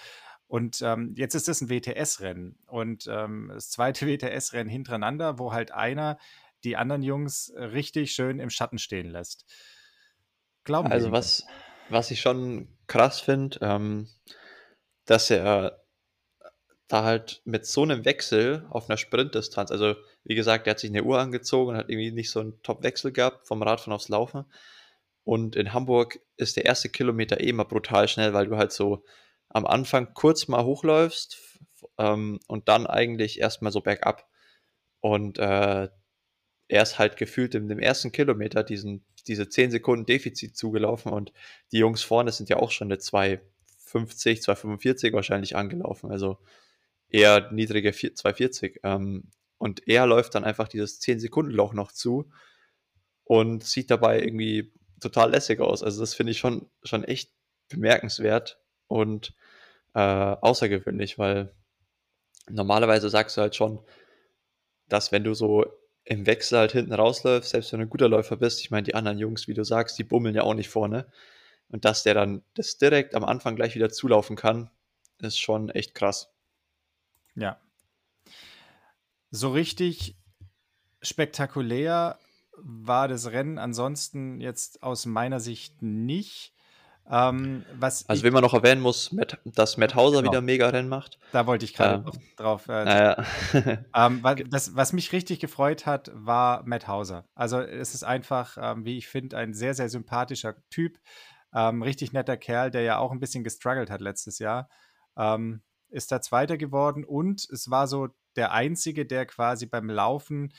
[0.52, 5.72] Und ähm, jetzt ist das ein WTS-Rennen und ähm, das zweite WTS-Rennen hintereinander, wo halt
[5.72, 6.18] einer
[6.62, 9.46] die anderen Jungs richtig schön im Schatten stehen lässt.
[10.64, 11.46] Glauben also was,
[11.88, 14.10] was ich schon krass finde, ähm,
[15.06, 15.82] dass er
[16.86, 20.90] da halt mit so einem Wechsel auf einer Sprintdistanz, also wie gesagt, er hat sich
[20.90, 24.44] eine Uhr angezogen und hat irgendwie nicht so einen Top-Wechsel gehabt vom Radfahren aufs Laufen.
[25.24, 29.02] Und in Hamburg ist der erste Kilometer eh immer brutal schnell, weil du halt so
[29.52, 31.38] am Anfang kurz mal hochläufst
[31.98, 34.28] ähm, und dann eigentlich erstmal so bergab.
[35.00, 35.88] Und äh,
[36.68, 41.32] er ist halt gefühlt in dem ersten Kilometer diesen, diese 10 Sekunden Defizit zugelaufen und
[41.70, 46.38] die Jungs vorne sind ja auch schon eine 250, 245 wahrscheinlich angelaufen, also
[47.08, 48.80] eher niedrige 240.
[48.84, 52.30] Ähm, und er läuft dann einfach dieses 10 Sekunden Loch noch zu
[53.24, 55.82] und sieht dabei irgendwie total lässig aus.
[55.82, 57.32] Also das finde ich schon, schon echt
[57.68, 58.61] bemerkenswert
[58.92, 59.34] und
[59.94, 61.54] äh, außergewöhnlich, weil
[62.48, 63.80] normalerweise sagst du halt schon,
[64.88, 65.66] dass wenn du so
[66.04, 68.94] im Wechsel halt hinten rausläufst, selbst wenn du ein guter Läufer bist, ich meine, die
[68.94, 71.06] anderen Jungs, wie du sagst, die bummeln ja auch nicht vorne.
[71.68, 74.70] Und dass der dann das direkt am Anfang gleich wieder zulaufen kann,
[75.18, 76.30] ist schon echt krass.
[77.34, 77.58] Ja.
[79.30, 80.16] So richtig
[81.00, 82.18] spektakulär
[82.58, 86.52] war das Rennen ansonsten jetzt aus meiner Sicht nicht.
[87.10, 90.30] Ähm, was also, wenn man noch erwähnen muss, Matt, dass Matt Hauser genau.
[90.30, 91.18] wieder mega Rennen macht.
[91.32, 92.68] Da wollte ich gerade ähm, drauf.
[92.68, 93.24] Äh, naja.
[93.94, 97.26] ähm, was, das, was mich richtig gefreut hat, war Matt Hauser.
[97.34, 100.98] Also, es ist einfach, ähm, wie ich finde, ein sehr, sehr sympathischer Typ.
[101.54, 104.68] Ähm, richtig netter Kerl, der ja auch ein bisschen gestruggelt hat letztes Jahr.
[105.16, 110.52] Ähm, ist da Zweiter geworden und es war so der Einzige, der quasi beim Laufen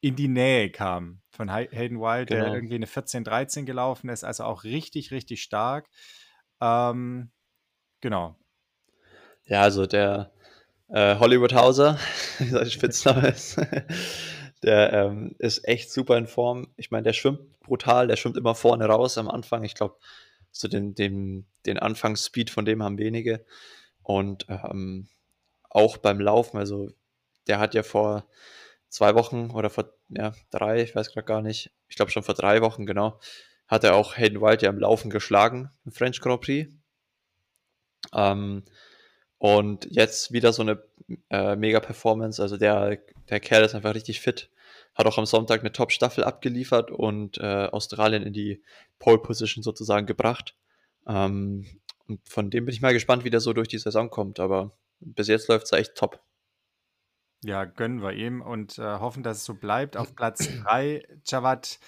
[0.00, 2.44] in die Nähe kam von Hayden Wild, genau.
[2.44, 5.88] der irgendwie eine 14-13 gelaufen ist, also auch richtig, richtig stark.
[6.60, 7.30] Ähm,
[8.00, 8.36] genau.
[9.46, 10.32] Ja, also der
[10.88, 11.98] äh, Hollywood Hauser,
[12.38, 13.60] wie sein Spitzname ist,
[14.62, 16.68] der ähm, ist echt super in Form.
[16.76, 19.64] Ich meine, der schwimmt brutal, der schwimmt immer vorne raus am Anfang.
[19.64, 19.98] Ich glaube,
[20.50, 23.44] so den, den, den Anfangsspeed von dem haben wenige.
[24.02, 25.08] Und ähm,
[25.70, 26.90] auch beim Laufen, also
[27.46, 28.26] der hat ja vor
[28.88, 32.34] zwei Wochen oder vor ja, drei, ich weiß gerade gar nicht, ich glaube schon vor
[32.34, 33.18] drei Wochen, genau,
[33.66, 36.72] hat er auch Hayden Wild ja im Laufen geschlagen im French Grand Prix.
[38.12, 38.64] Ähm,
[39.38, 40.82] und jetzt wieder so eine
[41.30, 42.42] äh, Mega-Performance.
[42.42, 42.98] Also der,
[43.28, 44.50] der Kerl ist einfach richtig fit.
[44.94, 48.62] Hat auch am Sonntag eine Top-Staffel abgeliefert und äh, Australien in die
[48.98, 50.56] Pole-Position sozusagen gebracht.
[51.06, 51.66] Ähm,
[52.08, 54.40] und von dem bin ich mal gespannt, wie der so durch die Saison kommt.
[54.40, 56.20] Aber bis jetzt läuft es echt top.
[57.44, 59.96] Ja, gönnen wir ihm und äh, hoffen, dass es so bleibt.
[59.96, 61.78] Auf Platz 3 Javad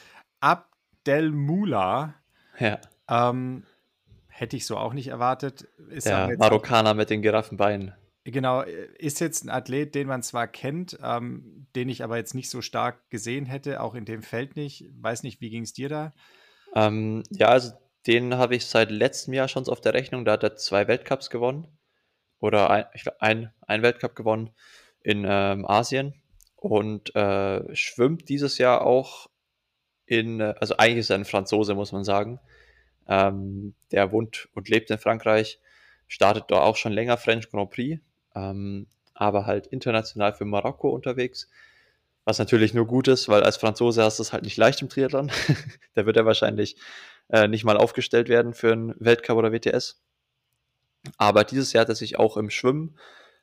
[0.40, 2.14] Abdelmula.
[2.58, 2.80] Ja.
[3.08, 3.64] Ähm,
[4.28, 5.68] hätte ich so auch nicht erwartet.
[5.88, 7.94] Ist Der Marokkaner mit den Giraffenbeinen.
[8.24, 12.50] Genau, ist jetzt ein Athlet, den man zwar kennt, ähm, den ich aber jetzt nicht
[12.50, 14.84] so stark gesehen hätte, auch in dem Feld nicht.
[15.00, 16.12] Weiß nicht, wie ging es dir da?
[16.74, 17.72] Ähm, ja, also
[18.06, 20.24] den habe ich seit letztem Jahr schon auf der Rechnung.
[20.24, 21.66] Da hat er zwei Weltcups gewonnen.
[22.38, 24.50] Oder ein, ich glaub, ein, ein Weltcup gewonnen
[25.02, 26.14] in ähm, Asien
[26.56, 29.28] und äh, schwimmt dieses Jahr auch
[30.06, 32.40] in, äh, also eigentlich ist er ein Franzose, muss man sagen.
[33.08, 35.58] Ähm, der wohnt und lebt in Frankreich,
[36.06, 38.00] startet da auch schon länger French Grand Prix,
[38.34, 41.48] ähm, aber halt international für Marokko unterwegs.
[42.24, 44.88] Was natürlich nur gut ist, weil als Franzose hast du es halt nicht leicht im
[44.88, 45.32] Triathlon.
[45.94, 46.76] da wird er wahrscheinlich
[47.30, 50.02] äh, nicht mal aufgestellt werden für einen Weltcup oder WTS.
[51.16, 52.98] Aber dieses Jahr hat er sich auch im Schwimmen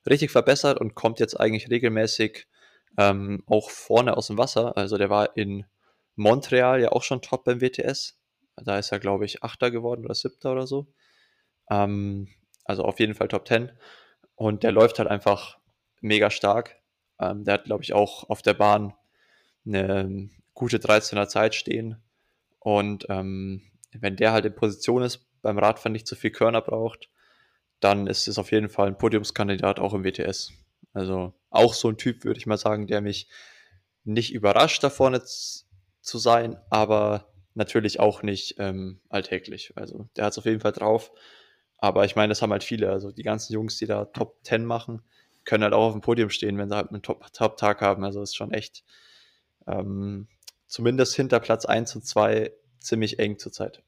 [0.09, 2.47] richtig verbessert und kommt jetzt eigentlich regelmäßig
[2.97, 4.75] ähm, auch vorne aus dem Wasser.
[4.77, 5.65] Also der war in
[6.15, 8.19] Montreal ja auch schon top beim WTS.
[8.57, 10.87] Da ist er, glaube ich, Achter geworden oder Siebter oder so.
[11.69, 12.27] Ähm,
[12.65, 13.71] also auf jeden Fall Top Ten.
[14.35, 15.59] Und der läuft halt einfach
[16.01, 16.77] mega stark.
[17.19, 18.93] Ähm, der hat, glaube ich, auch auf der Bahn
[19.65, 22.01] eine gute 13er Zeit stehen.
[22.59, 23.61] Und ähm,
[23.93, 27.09] wenn der halt in Position ist, beim Radfahren nicht zu viel Körner braucht,
[27.79, 30.53] dann ist es auf jeden Fall ein Podiumskandidat auch im WTS.
[30.93, 33.29] Also auch so ein Typ, würde ich mal sagen, der mich
[34.03, 39.73] nicht überrascht, da vorne zu sein, aber natürlich auch nicht ähm, alltäglich.
[39.75, 41.11] Also der hat es auf jeden Fall drauf.
[41.77, 42.89] Aber ich meine, das haben halt viele.
[42.91, 45.01] Also die ganzen Jungs, die da Top 10 machen,
[45.43, 48.03] können halt auch auf dem Podium stehen, wenn sie halt einen Top-Tag Top haben.
[48.03, 48.83] Also ist schon echt
[49.67, 50.27] ähm,
[50.65, 53.83] zumindest hinter Platz 1 und 2 ziemlich eng zurzeit.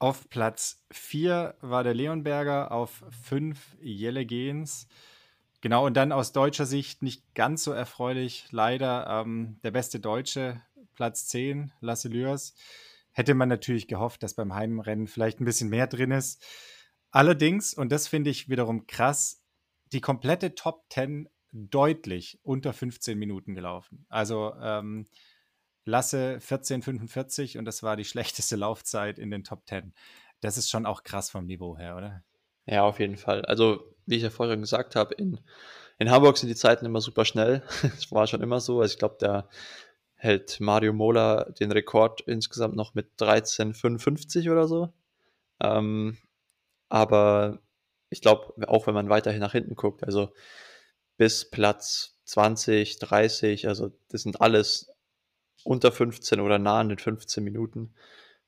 [0.00, 4.88] Auf Platz 4 war der Leonberger, auf 5 Jelle Gens.
[5.60, 10.62] Genau, und dann aus deutscher Sicht nicht ganz so erfreulich, leider ähm, der beste Deutsche,
[10.94, 12.54] Platz 10, Lasse Lürs.
[13.12, 16.42] Hätte man natürlich gehofft, dass beim Heimrennen vielleicht ein bisschen mehr drin ist.
[17.10, 19.42] Allerdings, und das finde ich wiederum krass,
[19.92, 24.06] die komplette Top 10 deutlich unter 15 Minuten gelaufen.
[24.08, 25.04] Also ähm,
[25.90, 29.92] Lasse 14,45 und das war die schlechteste Laufzeit in den Top 10.
[30.40, 32.22] Das ist schon auch krass vom Niveau her, oder?
[32.66, 33.44] Ja, auf jeden Fall.
[33.44, 35.40] Also, wie ich ja vorher schon gesagt habe, in,
[35.98, 37.62] in Hamburg sind die Zeiten immer super schnell.
[37.82, 38.80] Das war schon immer so.
[38.80, 39.48] Also, ich glaube, da
[40.14, 44.92] hält Mario Mola den Rekord insgesamt noch mit 13,55 oder so.
[45.60, 46.18] Ähm,
[46.88, 47.58] aber
[48.10, 50.32] ich glaube, auch wenn man weiterhin nach hinten guckt, also
[51.16, 54.89] bis Platz 20, 30, also das sind alles
[55.64, 57.94] unter 15 oder nah an den 15 Minuten.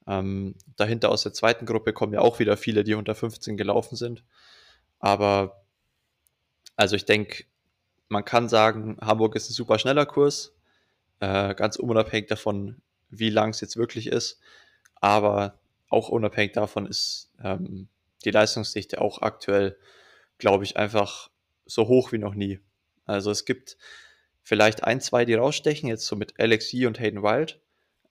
[0.07, 3.97] Ähm, dahinter aus der zweiten Gruppe kommen ja auch wieder viele, die unter 15 gelaufen
[3.97, 4.25] sind.
[4.99, 5.65] Aber
[6.77, 7.45] also ich denke,
[8.09, 10.55] man kann sagen, Hamburg ist ein super schneller Kurs,
[11.21, 14.41] äh, ganz unabhängig davon, wie lang es jetzt wirklich ist.
[14.97, 17.89] Aber auch unabhängig davon ist ähm,
[18.25, 19.77] die Leistungsdichte auch aktuell,
[20.39, 21.31] glaube ich, einfach
[21.67, 22.61] so hoch wie noch nie.
[23.05, 23.77] Also es gibt
[24.43, 27.61] vielleicht ein, zwei, die rausstechen, jetzt so mit Alex Yee und Hayden Wild.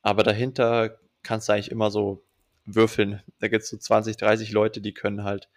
[0.01, 2.23] Aber dahinter kannst du eigentlich immer so
[2.65, 3.21] würfeln.
[3.39, 5.49] Da gibt es so 20, 30 Leute, die können halt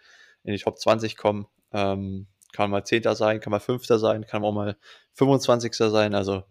[0.42, 1.46] in die Top 20 kommen.
[1.72, 4.76] Ähm, kann mal Zehnter sein, kann mal Fünfter sein, kann auch mal
[5.14, 5.74] 25.
[5.74, 6.14] sein.
[6.14, 6.44] Also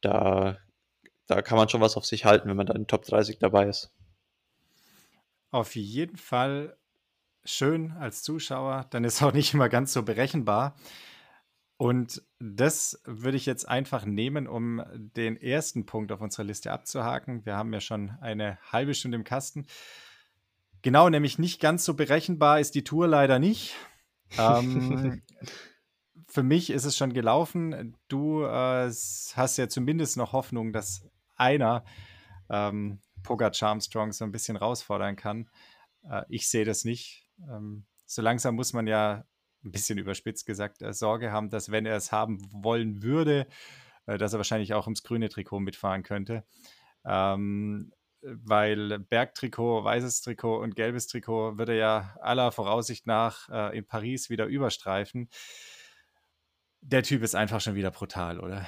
[0.00, 0.58] da,
[1.26, 3.38] da kann man schon was auf sich halten, wenn man da in den Top 30
[3.38, 3.92] dabei ist.
[5.50, 6.76] Auf jeden Fall
[7.44, 8.86] schön als Zuschauer.
[8.90, 10.76] Dann ist auch nicht immer ganz so berechenbar.
[11.82, 17.44] Und das würde ich jetzt einfach nehmen, um den ersten Punkt auf unserer Liste abzuhaken.
[17.44, 19.66] Wir haben ja schon eine halbe Stunde im Kasten.
[20.82, 23.74] Genau, nämlich nicht ganz so berechenbar ist die Tour leider nicht.
[24.38, 25.22] Ähm,
[26.28, 27.96] für mich ist es schon gelaufen.
[28.06, 28.88] Du äh,
[29.34, 31.84] hast ja zumindest noch Hoffnung, dass einer
[32.48, 35.50] ähm, Pogacar Armstrong so ein bisschen herausfordern kann.
[36.08, 37.28] Äh, ich sehe das nicht.
[37.40, 39.24] Ähm, so langsam muss man ja
[39.64, 43.46] ein bisschen überspitzt gesagt, äh, Sorge haben, dass wenn er es haben wollen würde,
[44.06, 46.44] äh, dass er wahrscheinlich auch ums grüne Trikot mitfahren könnte.
[47.04, 53.86] Ähm, weil Bergtrikot, weißes Trikot und gelbes Trikot würde ja aller Voraussicht nach äh, in
[53.86, 55.28] Paris wieder überstreifen.
[56.80, 58.66] Der Typ ist einfach schon wieder brutal, oder?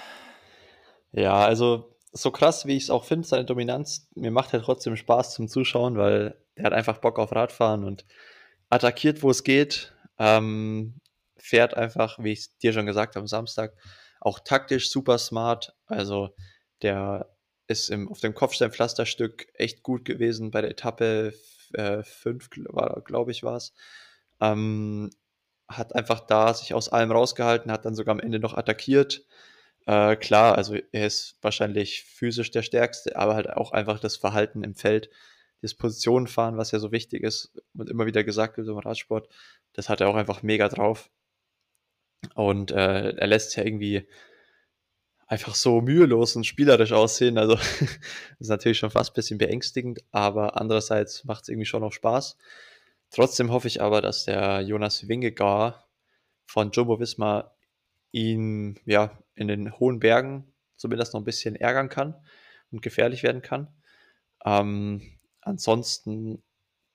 [1.12, 4.96] Ja, also so krass, wie ich es auch finde, seine Dominanz, mir macht er trotzdem
[4.96, 8.04] Spaß zum Zuschauen, weil er hat einfach Bock auf Radfahren und
[8.70, 11.00] attackiert, wo es geht, ähm,
[11.36, 13.74] fährt einfach, wie ich dir schon gesagt habe, am Samstag,
[14.20, 15.74] auch taktisch super smart.
[15.86, 16.34] Also
[16.82, 17.30] der
[17.66, 21.32] ist im, auf dem Kopfsteinpflasterstück echt gut gewesen bei der Etappe
[21.74, 23.74] 5, äh, glaube ich, war es.
[24.40, 25.10] Ähm,
[25.68, 29.24] hat einfach da sich aus allem rausgehalten, hat dann sogar am Ende noch attackiert.
[29.86, 34.62] Äh, klar, also er ist wahrscheinlich physisch der Stärkste, aber halt auch einfach das Verhalten
[34.62, 35.10] im Feld,
[35.62, 39.28] das Positionenfahren, was ja so wichtig ist, wird immer wieder gesagt im Radsport,
[39.74, 41.10] das hat er auch einfach mega drauf.
[42.34, 44.08] Und äh, er lässt ja irgendwie
[45.26, 47.38] einfach so mühelos und spielerisch aussehen.
[47.38, 47.54] Also
[48.38, 52.36] ist natürlich schon fast ein bisschen beängstigend, aber andererseits macht es irgendwie schon noch Spaß.
[53.10, 55.88] Trotzdem hoffe ich aber, dass der Jonas Wingegar
[56.46, 57.54] von Jumbo Visma
[58.12, 62.14] ihn ja in den hohen Bergen zumindest noch ein bisschen ärgern kann
[62.70, 63.68] und gefährlich werden kann.
[64.44, 65.02] Ähm,
[65.40, 66.42] ansonsten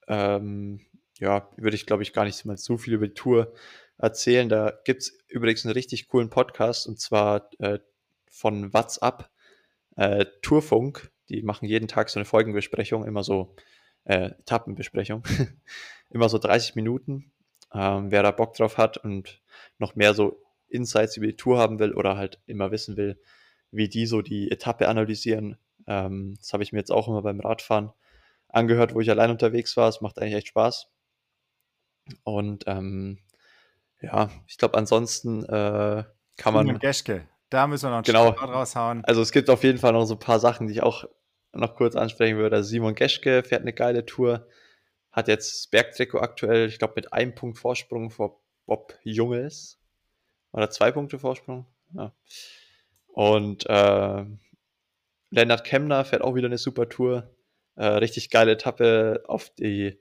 [0.07, 0.85] ähm,
[1.19, 3.53] ja, würde ich glaube ich gar nicht mal zu viel über die Tour
[3.97, 4.49] erzählen.
[4.49, 7.79] Da gibt es übrigens einen richtig coolen Podcast und zwar äh,
[8.29, 9.29] von WhatsApp,
[9.95, 11.11] äh, Tourfunk.
[11.29, 13.55] Die machen jeden Tag so eine Folgenbesprechung, immer so
[14.05, 15.23] äh, Etappenbesprechung,
[16.09, 17.31] immer so 30 Minuten.
[17.73, 19.41] Ähm, wer da Bock drauf hat und
[19.77, 23.19] noch mehr so Insights über die Tour haben will oder halt immer wissen will,
[23.71, 25.57] wie die so die Etappe analysieren.
[25.85, 27.91] Ähm, das habe ich mir jetzt auch immer beim Radfahren
[28.47, 29.89] angehört, wo ich allein unterwegs war.
[29.89, 30.87] Es macht eigentlich echt Spaß.
[32.23, 33.19] Und ähm,
[34.01, 36.03] ja, ich glaube, ansonsten äh,
[36.37, 36.65] kann man.
[36.65, 37.27] Simon Geschke.
[37.49, 38.25] da müssen wir noch einen Genau.
[38.27, 39.03] Shoutout raushauen.
[39.05, 41.05] Also es gibt auf jeden Fall noch so ein paar Sachen, die ich auch
[41.53, 42.57] noch kurz ansprechen würde.
[42.57, 44.47] Also Simon Geschke fährt eine geile Tour,
[45.11, 49.79] hat jetzt Bergtrikot aktuell, ich glaube mit einem Punkt Vorsprung vor Bob Junges.
[50.51, 51.65] Oder zwei Punkte Vorsprung.
[51.93, 52.13] Ja.
[53.07, 54.25] Und äh,
[55.31, 57.35] Lennart Kemner fährt auch wieder eine super Tour.
[57.75, 59.99] Äh, richtig geile Etappe auf die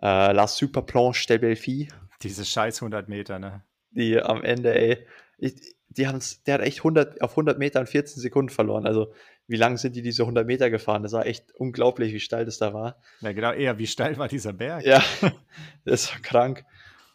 [0.00, 1.88] äh, La Super Planche de Belfi.
[2.22, 3.62] Diese scheiß 100 Meter, ne?
[3.90, 5.06] Die am Ende, ey,
[5.38, 8.86] ich, die haben's, der hat echt 100, auf 100 Metern 14 Sekunden verloren.
[8.86, 9.12] Also,
[9.46, 11.02] wie lang sind die diese 100 Meter gefahren?
[11.02, 13.00] Das war echt unglaublich, wie steil das da war.
[13.20, 14.84] Ja, genau, eher wie steil war dieser Berg.
[14.84, 15.02] Ja,
[15.84, 16.64] das war krank.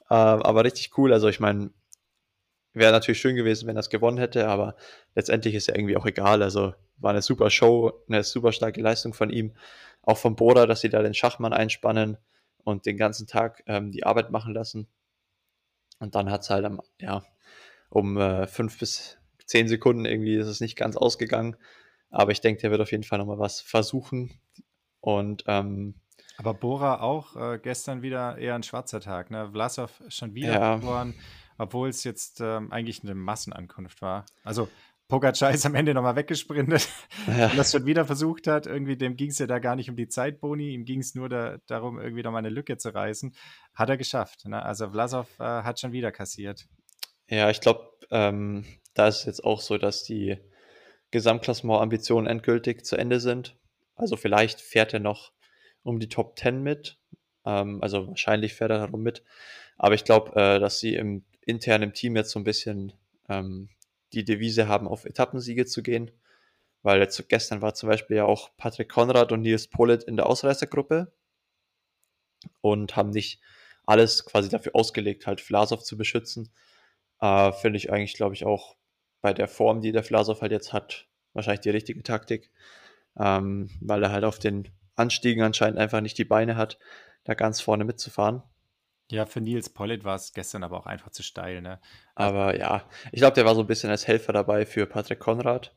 [0.10, 1.14] Ähm, aber richtig cool.
[1.14, 1.72] Also, ich meine,
[2.74, 4.76] wäre natürlich schön gewesen, wenn er es gewonnen hätte, aber
[5.16, 6.42] letztendlich ist ja irgendwie auch egal.
[6.42, 9.54] Also, war eine super Show, eine super starke Leistung von ihm.
[10.02, 12.18] Auch von Boda, dass sie da den Schachmann einspannen
[12.64, 14.88] und den ganzen Tag ähm, die Arbeit machen lassen.
[16.00, 17.24] Und dann hat es halt am, ja,
[17.90, 21.56] um äh, fünf bis zehn Sekunden irgendwie ist es nicht ganz ausgegangen.
[22.10, 24.32] Aber ich denke, der wird auf jeden Fall nochmal was versuchen.
[25.02, 25.96] Und ähm,
[26.38, 29.32] Aber Bora auch äh, gestern wieder eher ein schwarzer Tag.
[29.32, 29.50] Ne?
[29.52, 30.78] Vlasov schon wieder Ja.
[30.78, 31.14] verloren,
[31.58, 34.26] obwohl es jetzt ähm, eigentlich eine Massenankunft war.
[34.44, 34.70] Also
[35.14, 36.90] Pogacar ist am Ende nochmal weggesprintet
[37.28, 38.66] ja, und das schon wieder versucht hat.
[38.66, 41.30] Irgendwie, dem ging es ja da gar nicht um die Zeitboni, ihm ging es nur
[41.30, 43.36] da, darum, irgendwie nochmal eine Lücke zu reißen.
[43.76, 44.48] Hat er geschafft.
[44.48, 44.60] Ne?
[44.64, 46.66] Also Vlasov äh, hat schon wieder kassiert.
[47.28, 50.38] ja, ich glaube, ähm, da ist es jetzt auch so, dass die
[51.12, 53.56] Gesamtklassement-Ambitionen endgültig zu Ende sind.
[53.96, 55.32] Also vielleicht fährt er noch
[55.84, 56.98] um die Top 10 mit.
[57.46, 59.24] Ähm, also wahrscheinlich fährt er darum mit.
[59.78, 62.94] Aber ich glaube, äh, dass sie im internen Team jetzt so ein bisschen
[63.30, 63.70] ähm,
[64.14, 66.12] die Devise haben, auf Etappensiege zu gehen.
[66.82, 70.28] Weil jetzt gestern war zum Beispiel ja auch Patrick Konrad und Nils Polit in der
[70.28, 71.14] Ausreißergruppe
[72.62, 73.40] und haben nicht
[73.86, 76.50] alles quasi dafür ausgelegt, halt Vlasov zu beschützen.
[77.22, 78.76] Äh, Finde ich eigentlich, glaube ich, auch
[79.22, 82.52] bei der Form, die der Vlasov halt jetzt hat, wahrscheinlich die richtige Taktik,
[83.18, 86.78] ähm, weil er halt auf den Anstiegen anscheinend einfach nicht die Beine hat,
[87.24, 88.44] da ganz vorne mitzufahren.
[89.12, 91.62] Ja, für Nils Pollitt war es gestern aber auch einfach zu steil.
[91.62, 91.80] Ne?
[92.16, 95.76] Aber ja, ich glaube, der war so ein bisschen als Helfer dabei für Patrick Konrad.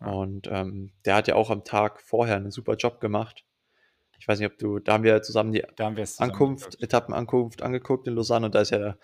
[0.00, 0.08] Ja.
[0.08, 3.44] Und ähm, der hat ja auch am Tag vorher einen super Job gemacht.
[4.18, 6.82] Ich weiß nicht, ob du, da haben wir zusammen die zusammen Ankunft, geguckt.
[6.82, 8.96] Etappenankunft angeguckt in Lausanne und da ist ja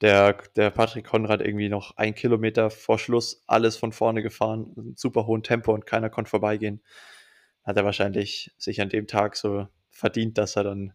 [0.00, 4.96] der, der, Patrick Konrad irgendwie noch ein Kilometer vor Schluss alles von vorne gefahren, in
[4.96, 6.82] super hohem Tempo und keiner konnte vorbeigehen.
[7.62, 10.92] Hat er wahrscheinlich sich an dem Tag so verdient, dass er dann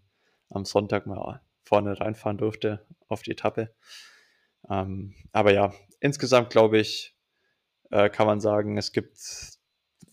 [0.50, 3.74] am Sonntag mal vorne reinfahren durfte auf die Etappe.
[4.70, 7.16] Ähm, aber ja, insgesamt glaube ich,
[7.92, 9.18] äh, kann man sagen, es gibt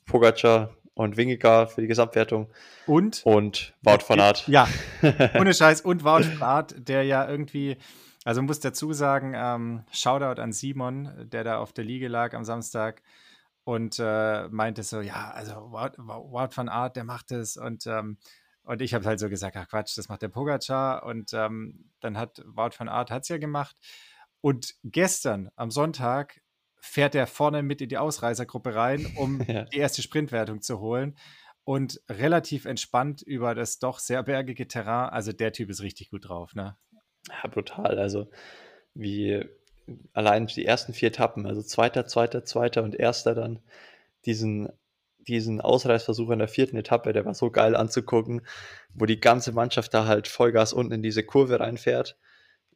[0.05, 2.51] Pogacar und Wingegaard für die Gesamtwertung
[2.87, 4.47] Und und Wout van Aert.
[4.49, 4.69] Ja,
[5.39, 5.81] ohne Scheiß.
[5.81, 7.79] Und Wout van Aert, der ja irgendwie,
[8.25, 12.45] also muss dazu sagen, ähm, Shoutout an Simon, der da auf der Liege lag am
[12.45, 13.03] Samstag
[13.65, 18.19] und äh, meinte so, ja, also Wout, Wout van Aert, der macht es und ähm,
[18.65, 22.19] und ich habe halt so gesagt, ach Quatsch, das macht der Pogacar und ähm, dann
[22.19, 23.77] hat Wout van Aert hat's ja gemacht
[24.41, 26.41] und gestern am Sonntag
[26.81, 29.65] fährt er vorne mit in die Ausreißergruppe rein, um Ja.
[29.65, 31.17] die erste Sprintwertung zu holen
[31.65, 35.11] und relativ entspannt über das doch sehr bergige Terrain.
[35.11, 36.77] Also der Typ ist richtig gut drauf, ne?
[37.29, 38.01] Ja, brutal.
[38.01, 38.29] Also,
[38.95, 39.45] wie
[40.13, 43.61] allein die ersten vier Etappen, also zweiter, zweiter, zweiter und erster dann,
[44.27, 44.69] diesen,
[45.29, 48.43] diesen Ausreißversuch in der vierten Etappe, der war so geil anzugucken,
[48.95, 52.19] wo die ganze Mannschaft da halt Vollgas unten in diese Kurve reinfährt,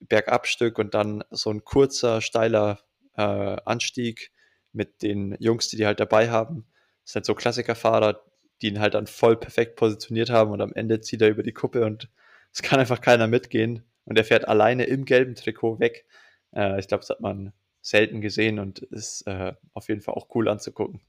[0.00, 2.80] Bergabstück und dann so ein kurzer, steiler
[3.16, 4.32] äh, Anstieg
[4.72, 6.66] mit den Jungs, die die halt dabei haben.
[7.04, 8.22] Das sind so Klassikerfahrer,
[8.62, 11.52] die ihn halt dann voll perfekt positioniert haben und am Ende zieht er über die
[11.52, 12.10] Kuppe und
[12.52, 16.06] es kann einfach keiner mitgehen und er fährt alleine im gelben Trikot weg.
[16.54, 20.28] Äh, ich glaube, das hat man selten gesehen und ist äh, auf jeden Fall auch
[20.34, 21.00] cool anzugucken.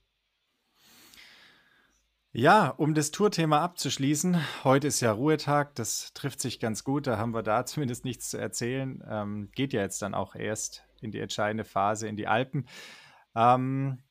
[2.34, 7.18] Ja, um das Tourthema abzuschließen, heute ist ja Ruhetag, das trifft sich ganz gut, da
[7.18, 9.04] haben wir da zumindest nichts zu erzählen.
[9.10, 12.68] Ähm, geht ja jetzt dann auch erst in die entscheidende Phase in die Alpen.
[13.36, 14.04] Ähm,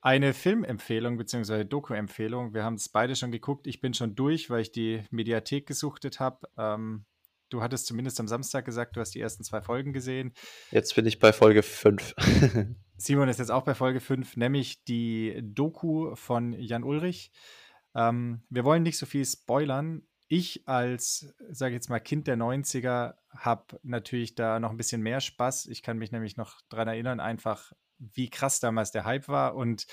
[0.00, 1.64] eine Filmempfehlung bzw.
[1.64, 2.54] Doku-Empfehlung.
[2.54, 3.66] Wir haben es beide schon geguckt.
[3.66, 6.48] Ich bin schon durch, weil ich die Mediathek gesuchtet habe.
[6.56, 7.04] Ähm,
[7.52, 10.32] du hattest zumindest am Samstag gesagt, du hast die ersten zwei Folgen gesehen.
[10.70, 12.14] Jetzt bin ich bei Folge 5.
[12.96, 17.32] Simon ist jetzt auch bei Folge 5, nämlich die Doku von Jan Ulrich.
[17.94, 20.02] Ähm, wir wollen nicht so viel spoilern.
[20.28, 25.02] Ich als, sage ich jetzt mal, Kind der 90er habe natürlich da noch ein bisschen
[25.02, 25.66] mehr Spaß.
[25.66, 29.86] Ich kann mich nämlich noch daran erinnern, einfach wie krass damals der Hype war und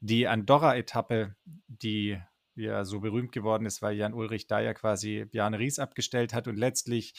[0.00, 1.36] die Andorra-Etappe,
[1.66, 2.20] die
[2.56, 6.48] ja so berühmt geworden ist, weil Jan Ulrich da ja quasi Bjarne Ries abgestellt hat
[6.48, 7.14] und letztlich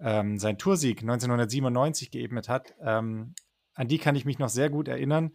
[0.00, 2.74] ähm, seinen Toursieg 1997 geebnet hat.
[2.82, 3.34] Ähm,
[3.74, 5.32] an die kann ich mich noch sehr gut erinnern.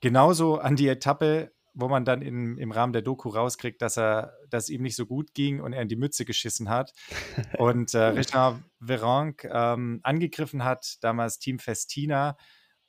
[0.00, 4.34] Genauso an die Etappe, wo man dann in, im Rahmen der Doku rauskriegt, dass er,
[4.48, 6.92] dass ihm nicht so gut ging und er in die Mütze geschissen hat
[7.58, 12.36] und äh, Richard Veronk ähm, angegriffen hat, damals Team Festina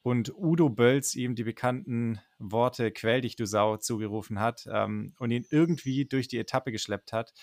[0.05, 5.31] und Udo Bölz ihm die bekannten Worte Quäl dich, du Sau zugerufen hat ähm, und
[5.31, 7.33] ihn irgendwie durch die Etappe geschleppt hat.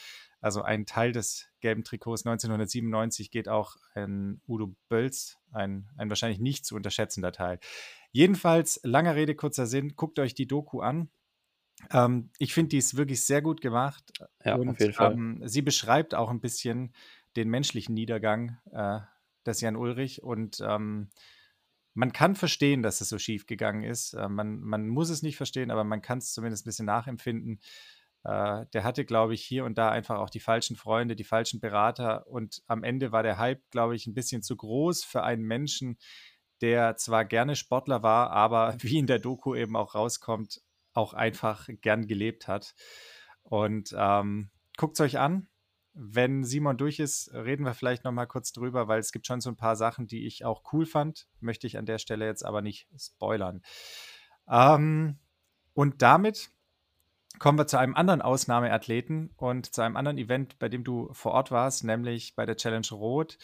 [0.41, 6.39] Also ein Teil des gelben Trikots 1997 geht auch an Udo Bölz, ein, ein wahrscheinlich
[6.39, 7.59] nicht zu unterschätzender Teil.
[8.13, 11.11] Jedenfalls, langer Rede, kurzer Sinn, guckt euch die Doku an.
[11.91, 14.05] Ähm, ich finde, die ist wirklich sehr gut gemacht.
[14.45, 15.15] Ja, und, auf jeden Fall.
[15.15, 16.95] Ähm, sie beschreibt auch ein bisschen
[17.35, 19.01] den menschlichen Niedergang äh,
[19.45, 21.11] des Jan Ulrich und ähm,
[21.95, 24.15] man kann verstehen, dass es so schief gegangen ist.
[24.15, 27.61] Äh, man, man muss es nicht verstehen, aber man kann es zumindest ein bisschen nachempfinden.
[28.25, 31.61] Äh, der hatte, glaube ich, hier und da einfach auch die falschen Freunde, die falschen
[31.61, 35.43] Berater und am Ende war der Hype, glaube ich, ein bisschen zu groß für einen
[35.43, 35.99] Menschen,
[36.61, 40.63] der zwar gerne Sportler war, aber wie in der Doku eben auch rauskommt,
[40.95, 42.75] auch einfach gern gelebt hat.
[43.43, 45.49] Und ähm, guckt es euch an.
[45.95, 49.41] Wenn Simon durch ist, reden wir vielleicht noch mal kurz drüber, weil es gibt schon
[49.41, 51.27] so ein paar Sachen, die ich auch cool fand.
[51.41, 53.63] Möchte ich an der Stelle jetzt aber nicht spoilern.
[54.49, 55.19] Ähm,
[55.75, 56.51] und damit
[57.39, 61.33] kommen wir zu einem anderen Ausnahmeathleten und zu einem anderen Event, bei dem du vor
[61.33, 63.39] Ort warst, nämlich bei der Challenge Rot.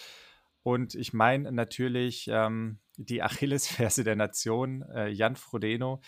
[0.62, 6.00] Und ich meine natürlich ähm, die Achillesferse der Nation, äh, Jan Frodeno,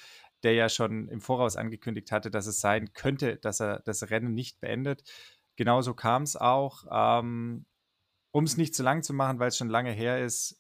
[0.42, 4.34] der ja schon im Voraus angekündigt hatte, dass es sein könnte, dass er das Rennen
[4.34, 5.02] nicht beendet.
[5.60, 6.84] Genauso kam es auch.
[6.90, 7.66] Ähm,
[8.30, 10.58] um es nicht zu lang zu machen, weil es schon lange her ist,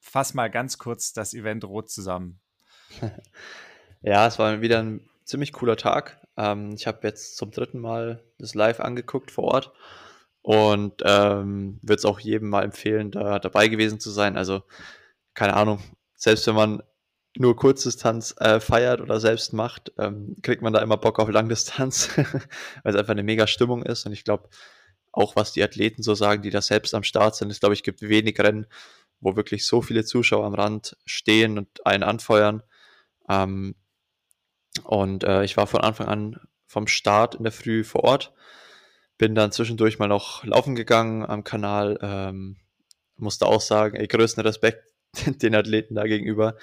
[0.00, 2.42] fass mal ganz kurz das Event Rot zusammen.
[4.02, 6.20] ja, es war wieder ein ziemlich cooler Tag.
[6.36, 9.72] Ähm, ich habe jetzt zum dritten Mal das live angeguckt vor Ort
[10.42, 14.36] und ähm, würde es auch jedem mal empfehlen, da dabei gewesen zu sein.
[14.36, 14.62] Also,
[15.32, 15.82] keine Ahnung,
[16.16, 16.82] selbst wenn man
[17.36, 22.10] nur Kurzdistanz äh, feiert oder selbst macht, ähm, kriegt man da immer Bock auf Langdistanz,
[22.16, 24.06] weil es einfach eine mega Stimmung ist.
[24.06, 24.48] Und ich glaube,
[25.10, 27.82] auch was die Athleten so sagen, die da selbst am Start sind, ist, glaube ich,
[27.82, 28.66] gibt wenig Rennen,
[29.20, 32.62] wo wirklich so viele Zuschauer am Rand stehen und einen anfeuern.
[33.28, 33.74] Ähm,
[34.82, 38.32] und äh, ich war von Anfang an vom Start in der Früh vor Ort,
[39.18, 42.56] bin dann zwischendurch mal noch laufen gegangen am Kanal, ähm,
[43.16, 44.84] musste auch sagen, ey, größten Respekt
[45.26, 46.56] den Athleten da gegenüber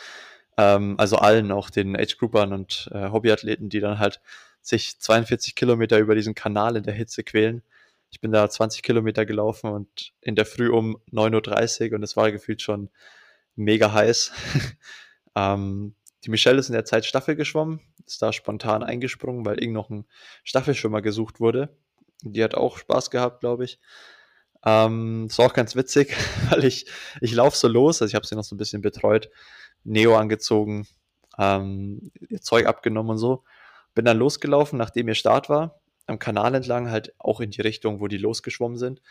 [0.62, 4.22] ähm, also allen, auch den Age-Groupern und äh, Hobbyathleten, die dann halt
[4.62, 7.64] sich 42 Kilometer über diesen Kanal in der Hitze quälen.
[8.12, 12.16] Ich bin da 20 Kilometer gelaufen und in der Früh um 9.30 Uhr und es
[12.16, 12.90] war gefühlt schon
[13.56, 14.32] mega heiß.
[15.36, 19.74] ähm, die Michelle ist in der Zeit Staffel geschwommen, ist da spontan eingesprungen, weil irgend
[19.74, 20.06] noch ein
[20.44, 21.76] Staffelschwimmer gesucht wurde.
[22.22, 23.80] Die hat auch Spaß gehabt, glaube ich.
[24.64, 26.16] Ähm, ist auch ganz witzig,
[26.52, 26.86] weil ich,
[27.20, 29.32] ich laufe so los, also ich habe sie noch so ein bisschen betreut
[29.84, 30.88] Neo angezogen,
[31.38, 32.12] ähm,
[32.42, 33.44] Zeug abgenommen und so.
[33.94, 38.00] Bin dann losgelaufen, nachdem ihr Start war, am Kanal entlang, halt auch in die Richtung,
[38.00, 39.02] wo die losgeschwommen sind.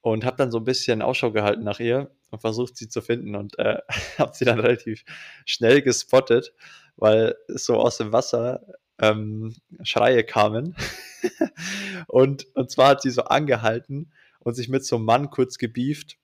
[0.00, 3.34] Und habe dann so ein bisschen Ausschau gehalten nach ihr und versucht, sie zu finden.
[3.34, 3.78] Und äh,
[4.18, 5.04] habe sie dann relativ
[5.44, 6.54] schnell gespottet,
[6.96, 8.62] weil so aus dem Wasser
[9.00, 10.76] ähm, Schreie kamen.
[12.06, 16.16] und, und zwar hat sie so angehalten und sich mit so einem Mann kurz gebieft,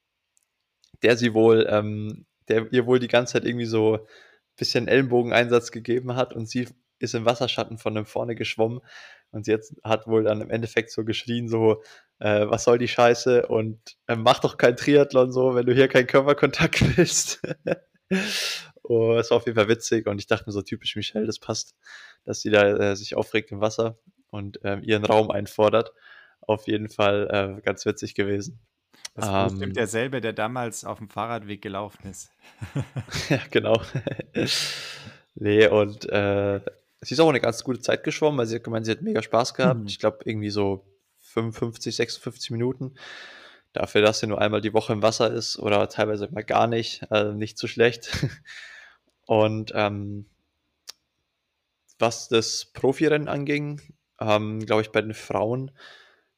[1.03, 4.01] der sie wohl ähm, der ihr wohl die ganze Zeit irgendwie so ein
[4.57, 6.69] bisschen Ellenbogeneinsatz gegeben hat und sie
[6.99, 8.81] ist im Wasserschatten von dem vorne geschwommen
[9.31, 11.83] und sie jetzt hat wohl dann im Endeffekt so geschrien, so,
[12.21, 15.89] äh, was soll die Scheiße und äh, mach doch kein Triathlon so, wenn du hier
[15.89, 17.43] keinen Körperkontakt willst.
[18.83, 21.39] oh, es war auf jeden Fall witzig und ich dachte mir so typisch Michelle, das
[21.39, 21.75] passt,
[22.25, 23.99] dass sie da äh, sich aufregt im Wasser
[24.31, 25.93] und ähm, ihren Raum einfordert.
[26.41, 28.61] Auf jeden Fall äh, ganz witzig gewesen.
[29.15, 29.75] Das ist bestimmt ähm.
[29.75, 32.31] derselbe, der damals auf dem Fahrradweg gelaufen ist.
[33.29, 33.81] ja, genau.
[35.37, 36.61] nee, und äh,
[37.01, 39.23] sie ist auch eine ganz gute Zeit geschwommen, weil sie hat gemeint, sie hat mega
[39.23, 39.81] Spaß gehabt.
[39.81, 39.87] Mhm.
[39.87, 40.85] Ich glaube, irgendwie so
[41.21, 42.95] 55, 56 Minuten.
[43.73, 47.11] Dafür, dass sie nur einmal die Woche im Wasser ist oder teilweise mal gar nicht,
[47.11, 48.27] also nicht so schlecht.
[49.27, 50.27] und ähm,
[51.99, 53.81] was das Profirennen anging,
[54.21, 55.71] ähm, glaube ich, bei den Frauen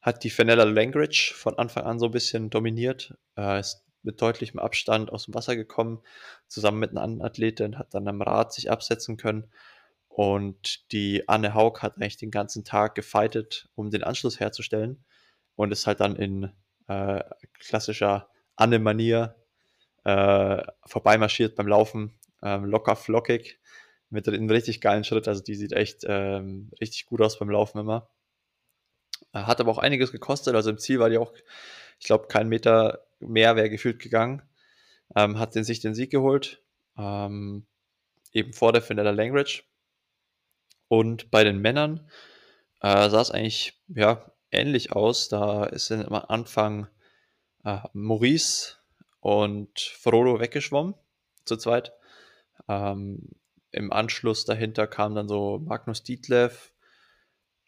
[0.07, 4.61] hat die Fenella Langridge von Anfang an so ein bisschen dominiert, äh, ist mit deutlichem
[4.61, 6.01] Abstand aus dem Wasser gekommen,
[6.47, 9.51] zusammen mit einer anderen Athletin, hat dann am Rad sich absetzen können.
[10.07, 15.05] Und die Anne Haug hat eigentlich den ganzen Tag gefightet, um den Anschluss herzustellen.
[15.57, 16.53] Und ist halt dann in
[16.87, 17.25] äh,
[17.59, 19.35] klassischer Anne-Manier
[20.05, 23.59] äh, vorbeimarschiert beim Laufen, ähm, locker flockig,
[24.09, 25.27] mit einem richtig geilen Schritt.
[25.27, 28.09] Also die sieht echt ähm, richtig gut aus beim Laufen immer.
[29.33, 30.55] Äh, hat aber auch einiges gekostet.
[30.55, 31.33] Also im Ziel war die auch,
[31.99, 34.43] ich glaube, kein Meter mehr wäre gefühlt gegangen.
[35.15, 36.63] Ähm, hat den, sich den Sieg geholt.
[36.99, 37.67] Ähm,
[38.33, 39.63] eben vor der Fenella Langridge.
[40.89, 42.09] Und bei den Männern
[42.81, 45.29] äh, sah es eigentlich ja, ähnlich aus.
[45.29, 46.89] Da ist am Anfang
[47.65, 48.77] äh, Maurice
[49.21, 50.95] und Frodo weggeschwommen,
[51.45, 51.93] zu zweit.
[52.69, 53.31] Ähm,
[53.71, 56.73] Im Anschluss dahinter kam dann so Magnus Dietlev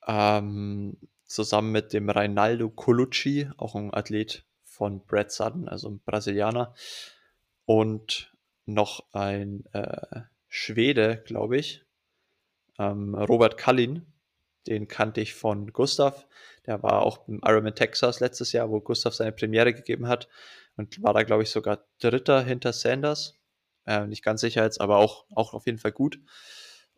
[0.07, 0.97] ähm,
[1.29, 6.75] zusammen mit dem Reinaldo Colucci, auch ein Athlet von Brad Sutton, also ein Brasilianer.
[7.65, 8.33] Und
[8.65, 11.85] noch ein äh, Schwede, glaube ich,
[12.79, 14.07] ähm, Robert Kallin,
[14.67, 16.27] den kannte ich von Gustav.
[16.67, 20.29] Der war auch im Ironman Texas letztes Jahr, wo Gustav seine Premiere gegeben hat
[20.77, 23.35] und war da, glaube ich, sogar Dritter hinter Sanders.
[23.87, 26.21] Äh, nicht ganz sicher jetzt, aber auch, auch auf jeden Fall gut.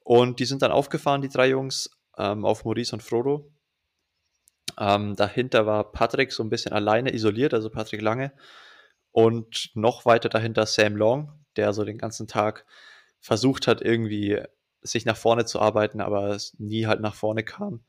[0.03, 3.51] Und die sind dann aufgefahren, die drei Jungs, ähm, auf Maurice und Frodo.
[4.79, 8.33] Ähm, dahinter war Patrick so ein bisschen alleine isoliert, also Patrick Lange.
[9.12, 12.64] Und noch weiter dahinter Sam Long, der so den ganzen Tag
[13.21, 14.41] versucht hat, irgendwie
[14.83, 17.85] sich nach vorne zu arbeiten, aber nie halt nach vorne kam.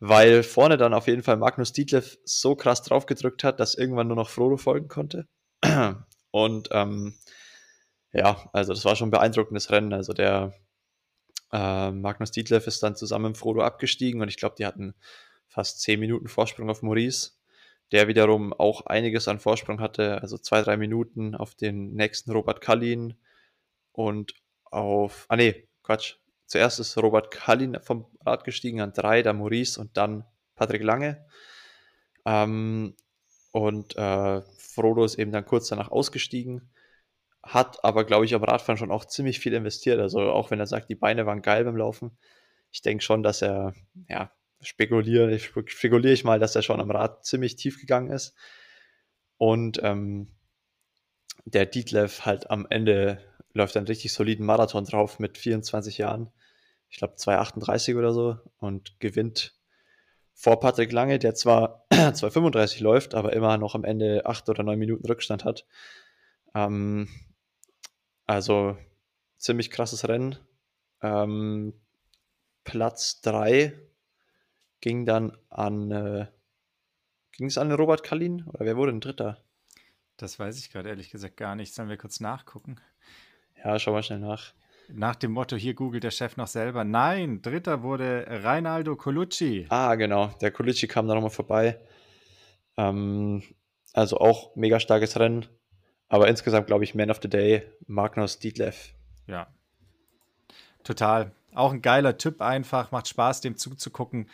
[0.00, 4.16] Weil vorne dann auf jeden Fall Magnus Dietleff so krass draufgedrückt hat, dass irgendwann nur
[4.16, 5.26] noch Frodo folgen konnte.
[6.30, 7.14] Und ähm,
[8.12, 9.92] ja, also das war schon ein beeindruckendes Rennen.
[9.92, 10.54] Also der
[11.52, 14.94] äh, Magnus Dietleff ist dann zusammen mit Frodo abgestiegen und ich glaube, die hatten
[15.48, 17.32] fast zehn Minuten Vorsprung auf Maurice,
[17.92, 22.60] der wiederum auch einiges an Vorsprung hatte, also zwei, drei Minuten auf den nächsten Robert
[22.60, 23.14] Kallin
[23.92, 24.34] und
[24.64, 26.16] auf, ah nee, Quatsch.
[26.46, 30.24] Zuerst ist Robert Kallin vom Rad gestiegen an drei, dann Maurice und dann
[30.54, 31.26] Patrick Lange.
[32.24, 32.94] Ähm,
[33.52, 36.70] und äh, Frodo ist eben dann kurz danach ausgestiegen,
[37.42, 40.00] hat aber, glaube ich, am Radfahren schon auch ziemlich viel investiert.
[40.00, 42.16] Also auch wenn er sagt, die Beine waren geil beim Laufen.
[42.70, 43.74] Ich denke schon, dass er,
[44.08, 44.30] ja,
[44.60, 48.34] spekuliere, spekuliere ich mal, dass er schon am Rad ziemlich tief gegangen ist.
[49.36, 50.28] Und ähm,
[51.44, 56.30] der Dietlev halt am Ende läuft einen richtig soliden Marathon drauf mit 24 Jahren.
[56.90, 59.54] Ich glaube 2,38 oder so und gewinnt
[60.34, 64.78] vor Patrick Lange, der zwar 2,35 läuft, aber immer noch am Ende 8 oder 9
[64.78, 65.66] Minuten Rückstand hat.
[66.54, 67.08] Ähm,
[68.26, 68.76] also
[69.38, 70.38] ziemlich krasses Rennen.
[71.02, 71.74] Ähm,
[72.64, 73.87] Platz 3
[74.80, 76.26] ging dann an, äh,
[77.32, 79.42] ging es an Robert Kallin oder wer wurde denn Dritter?
[80.16, 81.74] Das weiß ich gerade ehrlich gesagt gar nicht.
[81.74, 82.80] Sollen wir kurz nachgucken?
[83.64, 84.52] Ja, schau mal schnell nach.
[84.90, 86.82] Nach dem Motto, hier googelt der Chef noch selber.
[86.82, 89.66] Nein, dritter wurde Reinaldo Colucci.
[89.68, 90.28] Ah, genau.
[90.40, 91.78] Der Colucci kam da nochmal vorbei.
[92.76, 93.42] Ähm,
[93.92, 95.46] also auch mega starkes Rennen.
[96.08, 98.94] Aber insgesamt, glaube ich, Man of the Day, Magnus Dietleff.
[99.26, 99.48] Ja.
[100.84, 101.32] Total.
[101.54, 102.90] Auch ein geiler Typ einfach.
[102.90, 104.30] Macht Spaß, dem zuzugucken.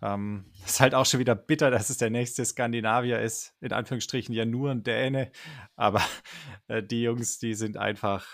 [0.00, 3.54] Ähm, ist halt auch schon wieder bitter, dass es der nächste Skandinavier ist.
[3.60, 5.30] In Anführungsstrichen ja nur ein Däne.
[5.76, 6.02] Aber
[6.68, 8.26] äh, die Jungs, die sind einfach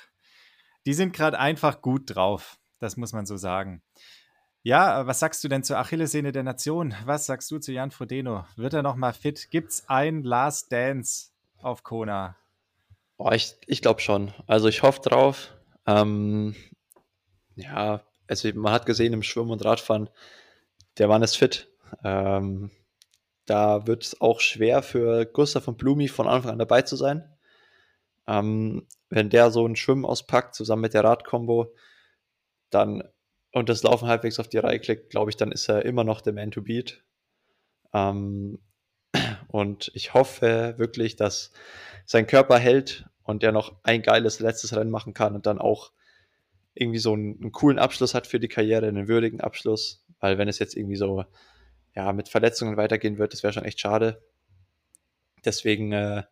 [0.87, 2.59] die sind gerade einfach gut drauf.
[2.79, 3.83] Das muss man so sagen.
[4.63, 6.95] Ja, was sagst du denn zur Achillessehne der Nation?
[7.05, 8.45] Was sagst du zu Jan Frodeno?
[8.57, 9.51] Wird er noch mal fit?
[9.51, 12.37] Gibt es ein Last Dance auf Kona?
[13.17, 14.33] Oh, ich ich glaube schon.
[14.47, 15.55] Also ich hoffe drauf.
[15.87, 16.55] Ähm,
[17.57, 20.09] ja, also man hat gesehen im Schwimmen und Radfahren,
[20.99, 21.69] der Mann ist fit.
[22.03, 22.71] Ähm,
[23.47, 27.29] da wird es auch schwer für Gustav und Blumi von Anfang an dabei zu sein.
[28.27, 31.75] Ähm, wenn der so ein Schwimmen auspackt, zusammen mit der Radkombo,
[32.71, 33.03] dann
[33.53, 36.21] und das Laufen halbwegs auf die Reihe klickt, glaube ich, dann ist er immer noch
[36.21, 37.05] der Man to Beat.
[37.93, 38.59] Ähm,
[39.47, 41.53] und ich hoffe wirklich, dass
[42.05, 45.93] sein Körper hält und er noch ein geiles letztes Rennen machen kann und dann auch
[46.75, 50.04] irgendwie so einen, einen, coolen Abschluss hat für die Karriere, einen würdigen Abschluss.
[50.25, 51.27] Weil wenn es jetzt irgendwie so
[51.95, 54.23] ja, mit Verletzungen weitergehen wird, das wäre schon echt schade.
[55.45, 56.23] Deswegen äh,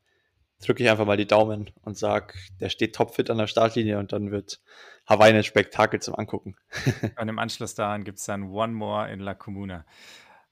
[0.63, 4.15] drücke ich einfach mal die Daumen und sage, der steht topfit an der Startlinie und
[4.15, 4.63] dann wird
[5.07, 6.57] Hawaii ein Spektakel zum Angucken.
[7.21, 9.85] und im Anschluss daran gibt es dann One More in La Comuna.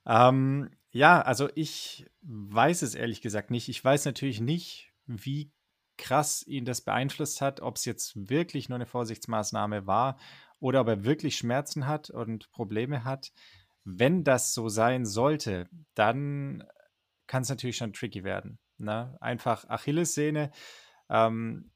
[0.05, 3.69] Ähm, ja, also ich weiß es ehrlich gesagt nicht.
[3.69, 5.49] Ich weiß natürlich nicht, wie
[5.97, 10.19] krass ihn das beeinflusst hat, ob es jetzt wirklich nur eine Vorsichtsmaßnahme war
[10.61, 13.33] oder ob er wirklich Schmerzen hat und Probleme hat.
[13.83, 16.63] Wenn das so sein sollte, dann
[17.27, 18.59] kann es natürlich schon tricky werden.
[18.77, 19.17] Ne?
[19.19, 20.51] Einfach Achillessehne.
[21.09, 21.71] Ähm,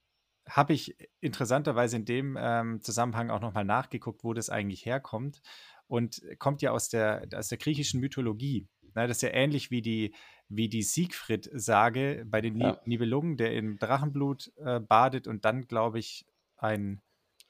[0.48, 5.42] habe ich interessanterweise in dem ähm, Zusammenhang auch nochmal nachgeguckt, wo das eigentlich herkommt.
[5.88, 8.68] Und kommt ja aus der, aus der griechischen Mythologie.
[8.94, 9.08] Ne?
[9.08, 10.14] Das ist ja ähnlich wie die,
[10.48, 12.80] wie die Siegfried-Sage bei den ja.
[12.86, 16.28] Nibelungen, der in Drachenblut äh, badet und dann, glaube ich,
[16.58, 17.02] ein,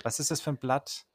[0.01, 1.05] was ist das für ein Blatt?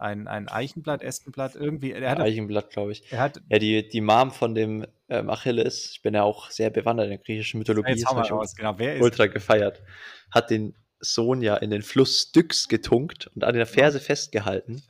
[0.00, 1.92] Ein, ein Eichenblatt, Espenblatt, irgendwie.
[1.92, 3.10] Er hat, Eichenblatt, glaube ich.
[3.12, 6.70] Er hat, ja, die, die Mom von dem ähm, Achilles, ich bin ja auch sehr
[6.70, 8.78] bewandert in der griechischen Mythologie, jetzt raus, genau.
[8.78, 9.82] Wer ist ultra gefeiert,
[10.30, 14.82] hat den Sohn ja in den Fluss Styx getunkt und an der Ferse festgehalten.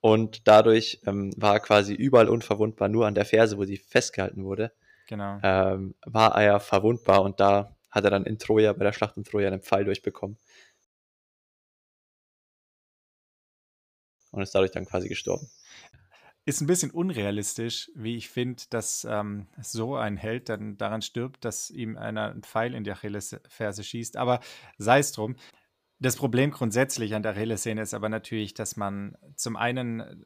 [0.00, 4.44] Und dadurch ähm, war er quasi überall unverwundbar, nur an der Ferse, wo sie festgehalten
[4.44, 4.72] wurde,
[5.06, 5.38] Genau.
[5.42, 9.16] ähm, war er ja verwundbar und da hat er dann in Troja, bei der Schlacht
[9.16, 10.38] in Troja, einen Pfeil durchbekommen.
[14.32, 15.48] Und ist dadurch dann quasi gestorben.
[16.44, 21.44] Ist ein bisschen unrealistisch, wie ich finde, dass ähm, so ein Held dann daran stirbt,
[21.44, 24.16] dass ihm einer einen Pfeil in die Achillesferse schießt.
[24.16, 24.40] Aber
[24.76, 25.36] sei es drum.
[26.00, 30.16] Das Problem grundsätzlich an der Achillessehne ist aber natürlich, dass man zum einen äh,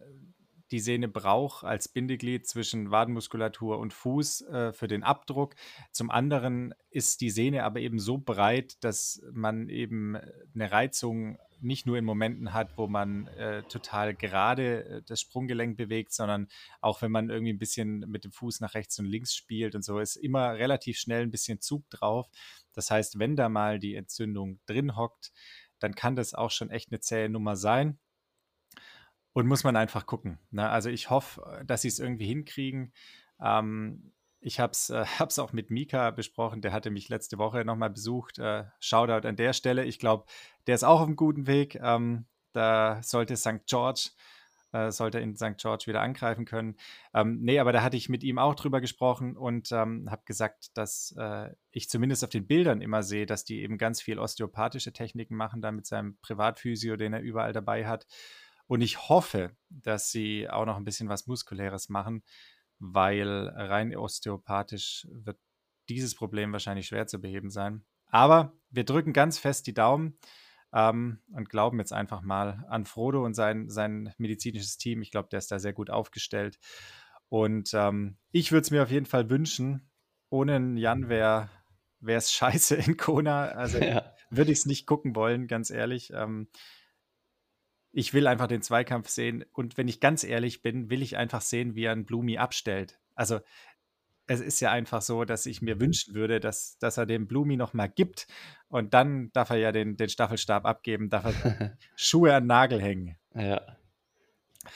[0.71, 5.55] die Sehne braucht als Bindeglied zwischen Wadenmuskulatur und Fuß äh, für den Abdruck.
[5.93, 11.87] Zum anderen ist die Sehne aber eben so breit, dass man eben eine Reizung nicht
[11.87, 16.49] nur in Momenten hat, wo man äh, total gerade äh, das Sprunggelenk bewegt, sondern
[16.81, 19.83] auch wenn man irgendwie ein bisschen mit dem Fuß nach rechts und links spielt und
[19.83, 22.29] so, ist immer relativ schnell ein bisschen Zug drauf.
[22.73, 25.33] Das heißt, wenn da mal die Entzündung drin hockt,
[25.79, 27.99] dann kann das auch schon echt eine zähe Nummer sein.
[29.33, 30.39] Und muss man einfach gucken.
[30.51, 30.67] Ne?
[30.67, 32.95] Also ich hoffe, dass sie es irgendwie hinkriegen.
[33.39, 34.15] Ähm,
[34.47, 35.05] ich habe es äh,
[35.41, 38.39] auch mit Mika besprochen, der hatte mich letzte Woche nochmal besucht.
[38.39, 39.85] Äh, Shoutout an der Stelle.
[39.85, 40.27] Ich glaube,
[40.69, 41.75] der ist auch auf einem guten Weg.
[41.83, 43.67] Ähm, da sollte St.
[43.67, 44.11] George,
[44.71, 45.57] äh, sollte in St.
[45.57, 46.77] George wieder angreifen können.
[47.13, 50.77] Ähm, nee, aber da hatte ich mit ihm auch drüber gesprochen und ähm, habe gesagt,
[50.77, 54.93] dass äh, ich zumindest auf den Bildern immer sehe, dass die eben ganz viel osteopathische
[54.93, 58.07] Techniken machen, da mit seinem Privatphysio, den er überall dabei hat.
[58.69, 62.23] Und ich hoffe, dass sie auch noch ein bisschen was Muskuläres machen,
[62.79, 65.39] weil rein osteopathisch wird
[65.89, 67.85] dieses Problem wahrscheinlich schwer zu beheben sein.
[68.07, 70.19] Aber wir drücken ganz fest die Daumen
[70.73, 75.03] ähm, und glauben jetzt einfach mal an Frodo und sein, sein medizinisches Team.
[75.03, 76.59] Ich glaube, der ist da sehr gut aufgestellt.
[77.29, 79.91] Und ähm, ich würde es mir auf jeden Fall wünschen,
[80.29, 81.49] ohne Jan wäre
[82.07, 83.49] es scheiße in Kona.
[83.49, 84.13] Also ja.
[84.31, 86.13] würde ich es nicht gucken wollen, ganz ehrlich.
[86.13, 86.49] Ähm,
[87.97, 89.47] ich will einfach den Zweikampf sehen.
[89.53, 93.01] Und wenn ich ganz ehrlich bin, will ich einfach sehen, wie er einen Blumi abstellt.
[93.15, 93.41] Also
[94.27, 97.57] es ist ja einfach so, dass ich mir wünschen würde, dass, dass er dem Blumi
[97.57, 98.27] nochmal gibt
[98.69, 102.83] und dann darf er ja den, den Staffelstab abgeben, darf er Schuhe an den Nagel
[102.83, 103.17] hängen.
[103.35, 103.63] Ja,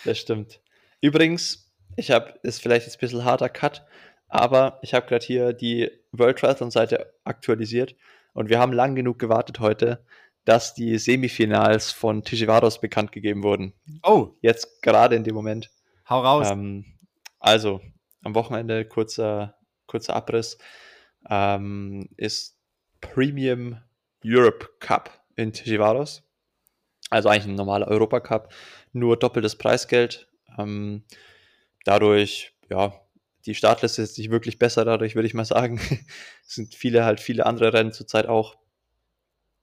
[0.06, 0.62] das stimmt.
[1.02, 3.84] Übrigens, ich habe, ist vielleicht jetzt ein bisschen harter Cut,
[4.28, 7.96] aber ich habe gerade hier die World Triathlon Seite aktualisiert
[8.32, 10.06] und wir haben lang genug gewartet heute,
[10.44, 13.74] dass die Semifinals von Tijivaros bekannt gegeben wurden.
[14.02, 14.30] Oh.
[14.40, 15.70] Jetzt gerade in dem Moment.
[16.08, 16.50] Hau raus.
[16.50, 16.84] Ähm,
[17.38, 17.80] also,
[18.22, 20.58] am Wochenende kurzer, kurzer Abriss
[21.28, 22.58] ähm, ist
[23.00, 23.80] Premium
[24.24, 26.22] Europe Cup in Tijivaros.
[27.10, 28.52] Also eigentlich ein normaler Europa Cup,
[28.92, 30.28] nur doppeltes Preisgeld.
[30.58, 31.04] Ähm,
[31.84, 32.92] dadurch, ja,
[33.46, 35.80] die Startliste ist nicht wirklich besser, dadurch würde ich mal sagen.
[36.46, 38.56] es sind viele halt viele andere Rennen zurzeit auch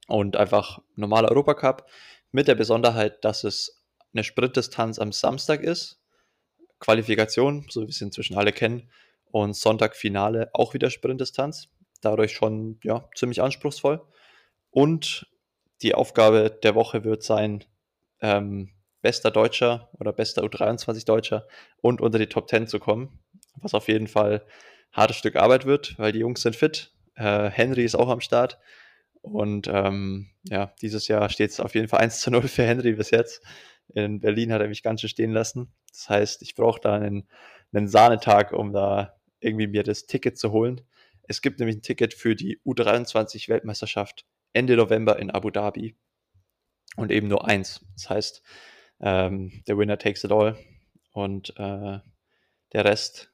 [0.08, 1.86] und einfach normaler Europacup
[2.32, 3.84] mit der Besonderheit, dass es
[4.14, 6.02] eine Sprintdistanz am Samstag ist,
[6.80, 8.90] Qualifikation, so wie wir es inzwischen alle kennen,
[9.32, 11.70] und Sonntag Finale auch wieder Sprintdistanz,
[12.02, 14.02] dadurch schon ja ziemlich anspruchsvoll.
[14.72, 15.28] Und
[15.82, 17.64] die Aufgabe der Woche wird sein,
[18.22, 21.48] ähm, bester Deutscher oder bester U23 Deutscher
[21.82, 23.20] und unter die Top 10 zu kommen,
[23.56, 24.44] was auf jeden Fall
[24.92, 26.92] ein hartes Stück Arbeit wird, weil die Jungs sind fit.
[27.16, 28.58] Äh, Henry ist auch am Start.
[29.28, 32.94] Und ähm, ja, dieses Jahr steht es auf jeden Fall 1 zu 0 für Henry
[32.94, 33.42] bis jetzt.
[33.94, 35.74] In Berlin hat er mich ganz schön stehen lassen.
[35.90, 37.28] Das heißt, ich brauche da einen,
[37.72, 40.82] einen Sahnetag, um da irgendwie mir das Ticket zu holen.
[41.24, 45.96] Es gibt nämlich ein Ticket für die U23-Weltmeisterschaft Ende November in Abu Dhabi.
[46.96, 47.86] Und eben nur eins.
[47.94, 48.42] Das heißt,
[49.02, 50.58] ähm, der Winner takes it all.
[51.12, 52.00] Und äh,
[52.74, 53.32] der Rest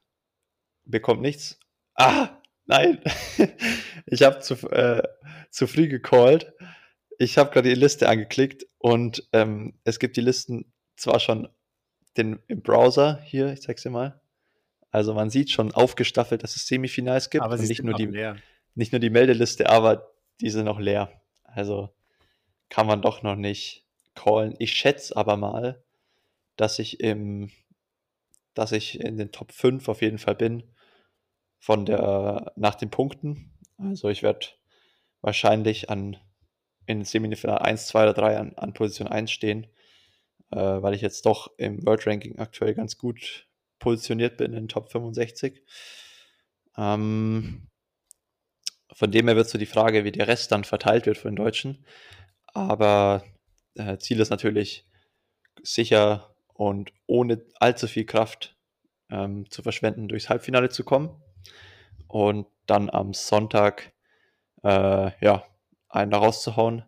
[0.84, 1.58] bekommt nichts.
[1.94, 3.00] Ah, nein.
[4.06, 5.02] ich habe zu, äh,
[5.50, 6.52] zu früh gecallt.
[7.18, 11.48] Ich habe gerade die Liste angeklickt und ähm, es gibt die Listen zwar schon
[12.16, 14.20] den, im Browser hier, ich zeig's dir mal.
[14.90, 18.36] Also man sieht schon aufgestaffelt, dass es Semifinals gibt aber und nicht nur, die, leer.
[18.74, 21.10] nicht nur die Meldeliste, aber die sind noch leer.
[21.42, 21.90] Also
[22.68, 23.84] kann man doch noch nicht
[24.14, 24.54] callen.
[24.58, 25.82] Ich schätze aber mal,
[26.56, 27.50] dass ich im,
[28.54, 30.62] dass ich in den Top 5 auf jeden Fall bin
[31.64, 33.50] von der nach den Punkten.
[33.78, 34.48] Also ich werde
[35.22, 36.18] wahrscheinlich an
[36.84, 39.66] in Semifinal 1, 2 oder 3 an, an Position 1 stehen,
[40.50, 43.48] äh, weil ich jetzt doch im World Ranking aktuell ganz gut
[43.78, 45.62] positioniert bin in den Top 65.
[46.76, 47.66] Ähm,
[48.92, 51.42] von dem her wird so die Frage, wie der Rest dann verteilt wird von den
[51.42, 51.86] Deutschen.
[52.48, 53.24] Aber
[53.74, 54.86] äh, Ziel ist natürlich
[55.62, 58.54] sicher und ohne allzu viel Kraft
[59.08, 61.22] ähm, zu verschwenden, durchs Halbfinale zu kommen.
[62.14, 63.92] Und dann am Sonntag
[64.62, 65.44] äh, ja,
[65.88, 66.84] einen da rauszuhauen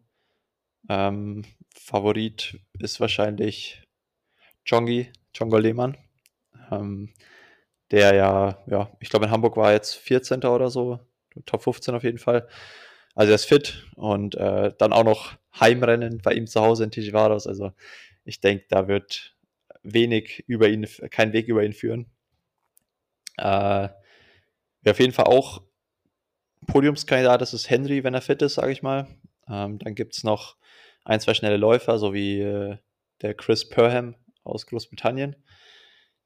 [0.89, 3.83] Ähm, Favorit ist wahrscheinlich
[4.65, 5.97] Jongi, Jongo Lehmann.
[6.71, 7.13] Ähm,
[7.91, 10.45] der ja, ja, ich glaube in Hamburg war jetzt 14.
[10.45, 11.01] oder so,
[11.45, 12.47] Top 15 auf jeden Fall.
[13.17, 16.93] Also er ist fit und äh, dann auch noch Heimrennen bei ihm zu Hause in
[16.93, 17.49] Tijivaros.
[17.49, 17.73] Also
[18.25, 19.37] ich denke, da wird
[19.83, 22.07] wenig über ihn, kein Weg über ihn führen.
[23.39, 23.89] Äh,
[24.87, 25.63] wer auf jeden Fall auch
[26.69, 29.09] Podiumskandidat ist, ist Henry, wenn er fit ist, sage ich mal.
[29.49, 30.57] Ähm, dann gibt es noch
[31.05, 32.77] ein, zwei schnelle Läufer, so wie äh,
[33.21, 34.15] der Chris Perham
[34.45, 35.35] aus Großbritannien.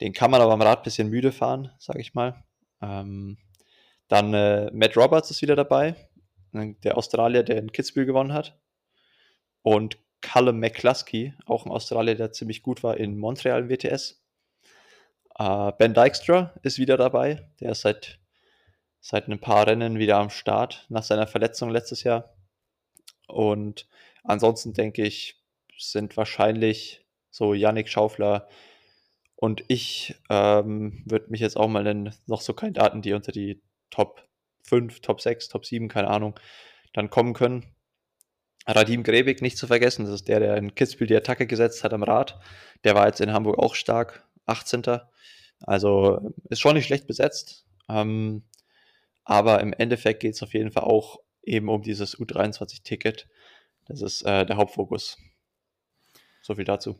[0.03, 2.45] Den kann man aber am Rad ein bisschen müde fahren, sage ich mal.
[2.83, 3.39] Ähm,
[4.09, 5.95] dann äh, Matt Roberts ist wieder dabei,
[6.53, 8.61] der Australier, der in Kitzbühel gewonnen hat.
[9.63, 14.23] Und Callum McCluskey, auch ein Australier, der ziemlich gut war in Montreal im WTS.
[15.39, 18.20] Äh, ben Dykstra ist wieder dabei, der ist seit,
[19.01, 22.37] seit ein paar Rennen wieder am Start nach seiner Verletzung letztes Jahr.
[23.27, 23.89] Und
[24.23, 25.41] ansonsten denke ich,
[25.79, 28.49] sind wahrscheinlich so Yannick Schaufler
[29.41, 33.63] und ich ähm, würde mich jetzt auch mal nennen, noch so Kandidaten, die unter die
[33.89, 34.29] Top
[34.65, 36.39] 5, Top 6, Top 7, keine Ahnung,
[36.93, 37.75] dann kommen können.
[38.67, 41.95] Radim Grebig nicht zu vergessen, das ist der, der in Kitzbühel die Attacke gesetzt hat
[41.95, 42.39] am Rad.
[42.85, 44.83] Der war jetzt in Hamburg auch stark, 18.
[45.63, 47.67] Also ist schon nicht schlecht besetzt.
[47.89, 48.43] Ähm,
[49.25, 53.29] aber im Endeffekt geht es auf jeden Fall auch eben um dieses U23-Ticket.
[53.87, 55.19] Das ist äh, der Hauptfokus.
[56.43, 56.99] So viel dazu.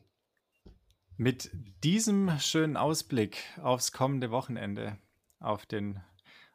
[1.17, 1.51] Mit
[1.85, 4.99] diesem schönen Ausblick aufs kommende Wochenende,
[5.39, 6.01] auf den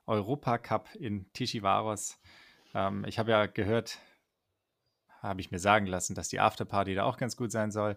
[0.07, 2.20] Europacup in Tishivaros.
[2.74, 3.99] Ähm, ich habe ja gehört,
[5.22, 7.95] habe ich mir sagen lassen, dass die Afterparty da auch ganz gut sein soll.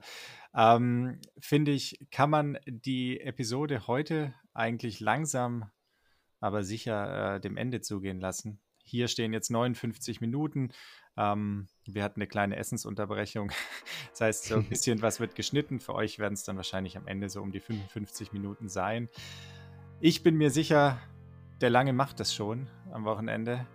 [0.55, 5.71] Ähm, Finde ich, kann man die Episode heute eigentlich langsam,
[6.41, 8.61] aber sicher äh, dem Ende zugehen lassen.
[8.85, 10.71] Hier stehen jetzt 59 Minuten.
[11.17, 13.51] Ähm, wir hatten eine kleine Essensunterbrechung.
[14.11, 15.81] Das heißt, so ein bisschen was wird geschnitten.
[15.81, 19.09] Für euch werden es dann wahrscheinlich am Ende so um die 55 Minuten sein.
[20.01, 21.01] Ich bin mir sicher,
[21.61, 23.67] der Lange macht das schon am Wochenende.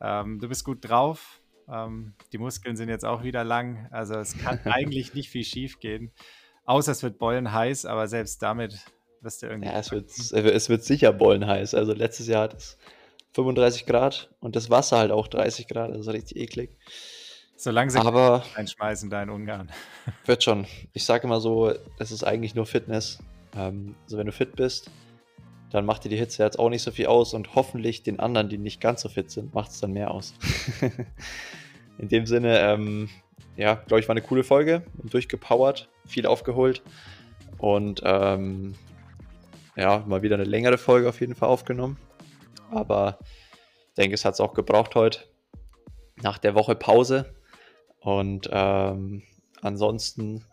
[0.00, 1.40] Ähm, du bist gut drauf.
[1.68, 3.88] Ähm, die Muskeln sind jetzt auch wieder lang.
[3.90, 6.12] Also es kann eigentlich nicht viel schief gehen.
[6.64, 8.84] Außer es wird bollen heiß, aber selbst damit
[9.22, 9.68] wirst du irgendwie.
[9.68, 11.74] Ja, es wird, es wird sicher bollen heiß.
[11.74, 12.78] Also letztes Jahr hat es
[13.34, 16.70] 35 Grad und das Wasser halt auch 30 Grad, also richtig eklig.
[17.56, 19.70] Solange sie Aber einschmeißen da in Ungarn.
[20.24, 20.66] Wird schon.
[20.94, 23.18] Ich sage immer so, es ist eigentlich nur Fitness.
[23.52, 24.90] Also wenn du fit bist,
[25.70, 28.48] dann macht dir die Hitze jetzt auch nicht so viel aus und hoffentlich den anderen,
[28.48, 30.34] die nicht ganz so fit sind, macht es dann mehr aus.
[31.98, 33.08] in dem Sinne, ähm,
[33.56, 34.82] ja, glaube ich, war eine coole Folge.
[35.02, 36.82] Durchgepowert, viel aufgeholt
[37.58, 38.74] und ähm,
[39.76, 41.98] ja, mal wieder eine längere Folge auf jeden Fall aufgenommen.
[42.70, 43.18] Aber
[43.88, 45.20] ich denke, es hat es auch gebraucht heute.
[46.22, 47.34] Nach der Woche Pause.
[48.00, 49.22] Und ähm,
[49.62, 50.44] ansonsten,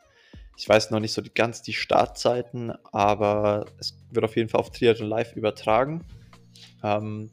[0.58, 4.72] ich weiß noch nicht so ganz die Startzeiten, aber es wird auf jeden Fall auf
[4.72, 6.06] Triathlon Live übertragen.
[6.84, 7.32] Ähm,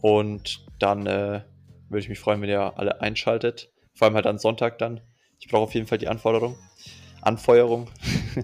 [0.00, 1.42] und dann äh,
[1.88, 3.72] würde ich mich freuen, wenn ihr alle einschaltet.
[3.94, 5.00] Vor allem halt am Sonntag dann.
[5.40, 6.56] Ich brauche auf jeden Fall die Anforderung.
[7.20, 7.90] Anfeuerung.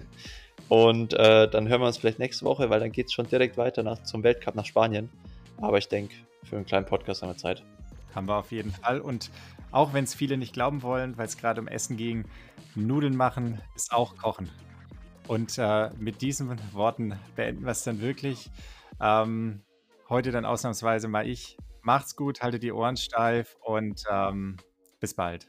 [0.69, 3.57] und äh, dann hören wir uns vielleicht nächste Woche, weil dann geht es schon direkt
[3.57, 5.09] weiter nach, zum Weltcup nach Spanien.
[5.57, 7.63] Aber ich denke, für einen kleinen Podcast haben wir Zeit.
[8.13, 8.99] Haben wir auf jeden Fall.
[8.99, 9.29] Und
[9.71, 12.25] auch wenn es viele nicht glauben wollen, weil es gerade um Essen ging,
[12.75, 14.49] Nudeln machen ist auch Kochen.
[15.27, 18.49] Und äh, mit diesen Worten beenden wir es dann wirklich.
[19.01, 19.61] Ähm,
[20.09, 21.57] heute dann ausnahmsweise mal ich.
[21.81, 24.57] Macht's gut, haltet die Ohren steif und ähm,
[24.99, 25.47] bis bald.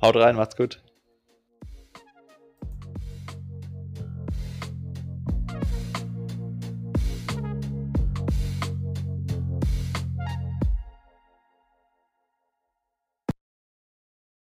[0.00, 0.82] Haut rein, macht's gut.